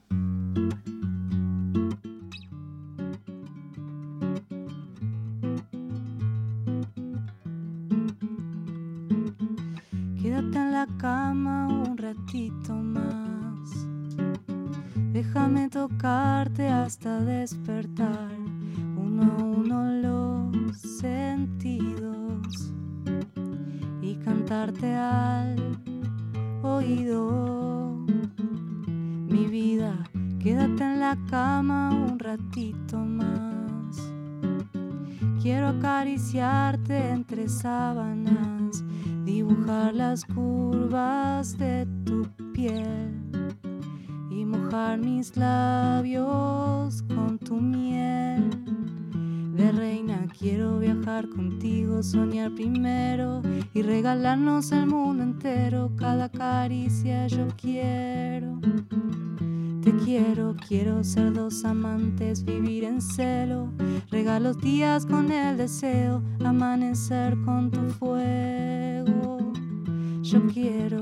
Quédate 10.21 10.57
en 10.57 10.71
la 10.73 10.87
cama 10.97 11.67
un 11.67 11.76
ratito 12.07 12.73
más. 12.73 13.85
Déjame 15.11 15.67
tocarte 15.67 16.69
hasta 16.69 17.19
despertar. 17.19 18.31
Uno 18.95 19.23
a 19.23 19.43
uno 19.43 19.91
los 19.91 20.77
sentidos. 20.77 22.71
Y 24.01 24.15
cantarte 24.23 24.95
al 24.95 25.57
oído. 26.63 27.97
Mi 29.27 29.47
vida, 29.47 29.93
quédate 30.39 30.83
en 30.85 30.99
la 31.01 31.17
cama 31.29 31.89
un 31.89 32.17
ratito 32.17 32.99
más. 32.99 34.13
Quiero 35.41 35.67
acariciarte 35.67 37.09
entre 37.09 37.49
sábanas, 37.49 38.56
las 39.67 40.23
curvas 40.23 41.57
de 41.57 41.85
tu 42.05 42.25
piel 42.53 43.13
y 44.31 44.45
mojar 44.45 44.97
mis 44.97 45.35
labios 45.35 47.03
con 47.13 47.37
tu 47.37 47.55
miel. 47.55 48.49
de 49.57 49.71
reina. 49.71 50.25
Quiero 50.39 50.79
viajar 50.79 51.27
contigo, 51.27 52.01
soñar 52.01 52.53
primero 52.53 53.41
y 53.73 53.81
regalarnos 53.81 54.71
el 54.71 54.85
mundo 54.85 55.23
entero. 55.23 55.91
Cada 55.97 56.29
caricia 56.29 57.27
yo 57.27 57.47
quiero. 57.57 58.61
Te 59.83 59.91
quiero, 60.05 60.55
quiero 60.65 61.03
ser 61.03 61.33
dos 61.33 61.65
amantes, 61.65 62.45
vivir 62.45 62.85
en 62.85 63.01
celo. 63.01 63.67
Regalos 64.11 64.59
días 64.59 65.05
con 65.05 65.29
el 65.31 65.57
deseo, 65.57 66.21
amanecer 66.39 67.35
con 67.43 67.69
tu 67.69 67.81
fuego. 67.89 68.76
Yo 70.29 70.45
quiero. 70.53 70.99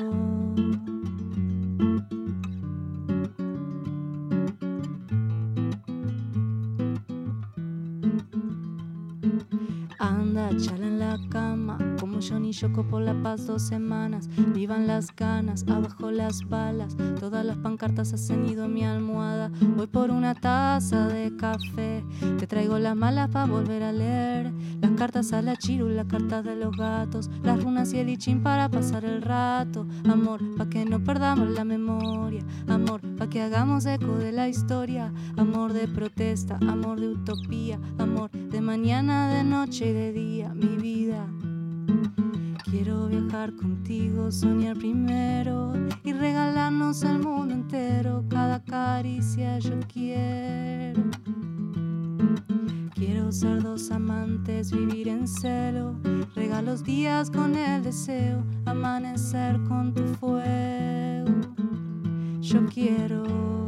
Anda, 9.97 10.55
chala 10.57 10.85
en 10.85 10.99
la 10.99 11.17
cama, 11.31 11.79
como 12.15 12.25
Johnny 12.25 12.51
Yoko 12.53 12.83
por 12.83 13.01
la 13.01 13.13
paz 13.13 13.45
dos 13.45 13.61
semanas. 13.61 14.29
Vivan 14.53 14.87
las 14.87 15.13
ganas, 15.13 15.65
abajo 15.67 16.11
las 16.11 16.47
balas. 16.47 16.95
Todas 17.19 17.45
las 17.45 17.57
pancartas 17.57 18.13
hacen 18.13 18.47
ido 18.47 18.63
a 18.63 18.67
mi 18.67 18.85
almohada. 18.85 19.51
Voy 19.75 19.87
por 19.87 20.11
una 20.11 20.33
taza 20.33 21.07
de 21.07 21.35
café. 21.35 22.05
Te 22.39 22.47
traigo 22.47 22.79
las 22.79 22.95
malas 22.95 23.29
para 23.29 23.47
volver 23.47 23.83
a 23.83 23.91
leer. 23.91 24.53
Las 24.81 24.91
cartas 24.91 25.33
a 25.33 25.41
la 25.41 25.57
chiru, 25.57 25.89
las 25.89 26.05
cartas 26.05 26.45
de 26.45 26.55
los 26.55 26.77
gatos. 26.77 27.29
Las 27.43 27.61
runas 27.61 27.91
y 27.91 27.99
el 27.99 28.07
ichín 28.07 28.41
para 28.41 28.69
pasar 28.69 29.03
el 29.03 29.21
rato. 29.21 29.85
Amor, 30.09 30.39
pa' 30.55 30.69
que 30.69 30.85
no 30.85 31.03
perdamos 31.03 31.49
la 31.49 31.65
memoria. 31.65 32.45
Amor, 32.67 33.01
pa' 33.17 33.27
que 33.27 33.41
hagamos 33.41 33.85
eco 33.85 34.15
de 34.15 34.31
la 34.31 34.47
historia. 34.47 35.11
Amor 35.35 35.73
de 35.73 35.87
protesta, 35.89 36.57
amor 36.61 37.01
de 37.01 37.09
utopía. 37.09 37.77
Amor 37.97 38.31
de 38.31 38.61
mañana, 38.61 39.29
de 39.33 39.43
noche 39.43 39.89
y 39.89 39.93
de 39.93 40.13
día, 40.13 40.53
mi 40.53 40.77
vida. 40.77 41.27
Quiero 42.63 43.07
viajar 43.07 43.55
contigo, 43.55 44.31
soñar 44.31 44.77
primero 44.77 45.73
y 46.03 46.13
regalarnos 46.13 47.03
el 47.03 47.19
mundo 47.19 47.53
entero. 47.53 48.23
Cada 48.29 48.63
caricia 48.63 49.59
yo 49.59 49.79
quiero. 49.91 51.03
Quiero 52.93 53.31
ser 53.31 53.61
dos 53.61 53.91
amantes, 53.91 54.71
vivir 54.71 55.07
en 55.07 55.27
celo. 55.27 55.95
Regalos 56.35 56.83
días 56.83 57.29
con 57.29 57.55
el 57.55 57.83
deseo, 57.83 58.43
amanecer 58.65 59.61
con 59.63 59.93
tu 59.93 60.03
fuego. 60.15 61.31
Yo 62.41 62.65
quiero. 62.67 63.64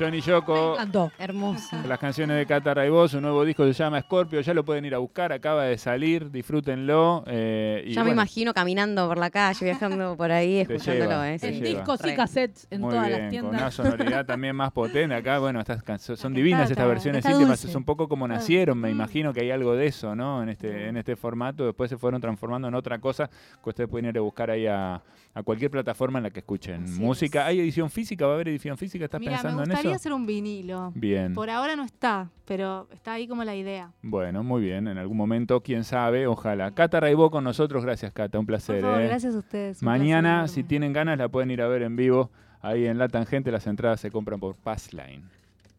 Johnny 0.00 0.20
Yoko. 0.20 0.54
Me 0.54 0.72
encantó. 0.74 1.12
Hermosa. 1.18 1.84
Las 1.86 1.98
canciones 1.98 2.36
de 2.38 2.46
Cata 2.46 2.72
Raibó, 2.74 3.06
su 3.08 3.20
nuevo 3.20 3.44
disco 3.44 3.64
se 3.66 3.72
llama 3.74 4.00
Scorpio, 4.00 4.40
ya 4.40 4.54
lo 4.54 4.64
pueden 4.64 4.84
ir 4.86 4.94
a 4.94 4.98
buscar, 4.98 5.32
acaba 5.32 5.64
de 5.64 5.76
salir, 5.78 6.30
disfrútenlo. 6.30 7.24
eh, 7.26 7.84
y 7.86 7.92
Ya 7.94 8.04
me 8.04 8.10
imagino 8.10 8.54
caminando 8.54 9.06
por 9.08 9.18
la 9.18 9.30
calle, 9.30 9.64
viajando 9.64 10.16
por 10.16 10.32
ahí, 10.32 10.58
escuchándolo. 10.60 11.10
lleva, 11.10 11.32
eh. 11.32 11.38
En 11.42 11.62
discos 11.62 12.00
y 12.06 12.14
cassettes 12.14 12.66
en 12.70 12.80
Muy 12.80 12.90
todas 12.90 13.06
bien, 13.08 13.20
las 13.20 13.30
con 13.30 13.48
una 13.48 13.58
tiendas. 13.58 13.74
sonoridad 13.74 14.26
también 14.26 14.56
más 14.56 14.72
potente. 14.72 15.14
Acá, 15.14 15.38
bueno, 15.38 15.60
estas 15.60 15.82
son 16.18 16.32
divinas 16.34 16.62
Está- 16.62 16.72
estas 16.72 16.88
versiones 16.88 17.18
está 17.18 17.32
íntimas, 17.32 17.64
es 17.64 17.74
un 17.74 17.84
poco 17.84 18.08
como 18.08 18.26
nacieron, 18.26 18.78
me 18.78 18.88
Mm. 18.88 18.92
imagino 18.92 19.32
que 19.32 19.40
hay 19.40 19.50
algo 19.50 19.74
de 19.74 19.86
eso, 19.86 20.14
¿no? 20.16 20.42
En 20.42 20.48
este, 20.48 20.88
en 20.88 20.96
este 20.96 21.16
formato, 21.16 21.64
después 21.66 21.90
se 21.90 21.98
fueron 21.98 22.20
transformando 22.20 22.68
en 22.68 22.74
otra 22.74 22.98
cosa 22.98 23.28
que 23.62 23.68
ustedes 23.70 23.88
pueden 23.90 24.06
ir 24.08 24.18
a 24.18 24.20
buscar 24.20 24.50
ahí 24.50 24.66
a, 24.66 25.02
a 25.34 25.42
cualquier 25.42 25.70
plataforma 25.70 26.18
en 26.18 26.24
la 26.24 26.30
que 26.30 26.40
escuchen 26.40 26.84
Así 26.84 27.00
música. 27.00 27.42
es. 27.42 27.46
¿Hay 27.48 27.60
edición 27.60 27.90
física? 27.90 28.26
¿Va 28.26 28.32
a 28.32 28.34
haber 28.34 28.48
edición 28.48 28.76
física? 28.76 29.04
¿Estás 29.04 29.20
Mira, 29.20 29.32
me 29.32 29.36
pensando 29.38 29.62
en 29.62 29.70
gustaría 29.92 29.96
hacer 29.96 30.12
un 30.12 30.26
vinilo. 30.26 30.92
Bien. 30.94 31.34
Por 31.34 31.50
ahora 31.50 31.76
no 31.76 31.84
está, 31.84 32.30
pero 32.44 32.88
está 32.92 33.12
ahí 33.14 33.26
como 33.28 33.44
la 33.44 33.54
idea. 33.54 33.92
Bueno, 34.02 34.42
muy 34.42 34.62
bien. 34.62 34.88
En 34.88 34.98
algún 34.98 35.16
momento, 35.16 35.60
quién 35.62 35.84
sabe, 35.84 36.26
ojalá. 36.26 36.72
Cata 36.72 37.00
Raibó 37.00 37.30
con 37.30 37.44
nosotros, 37.44 37.84
gracias 37.84 38.12
Cata, 38.12 38.38
un 38.38 38.46
Por 38.46 38.52
placer. 38.52 38.80
favor, 38.80 39.00
¿eh? 39.00 39.06
gracias 39.06 39.34
a 39.34 39.38
ustedes. 39.38 39.82
Mañana, 39.82 40.48
si 40.48 40.64
tienen 40.64 40.92
ganas, 40.92 41.18
la 41.18 41.28
pueden 41.28 41.50
ir 41.50 41.62
a 41.62 41.68
ver 41.68 41.82
en 41.82 41.96
vivo. 41.96 42.30
Ahí 42.62 42.86
en 42.86 42.98
La 42.98 43.08
Tangente, 43.08 43.50
las 43.50 43.66
entradas 43.66 44.00
se 44.00 44.10
compran 44.10 44.38
por 44.38 44.54
Passline. 44.54 45.22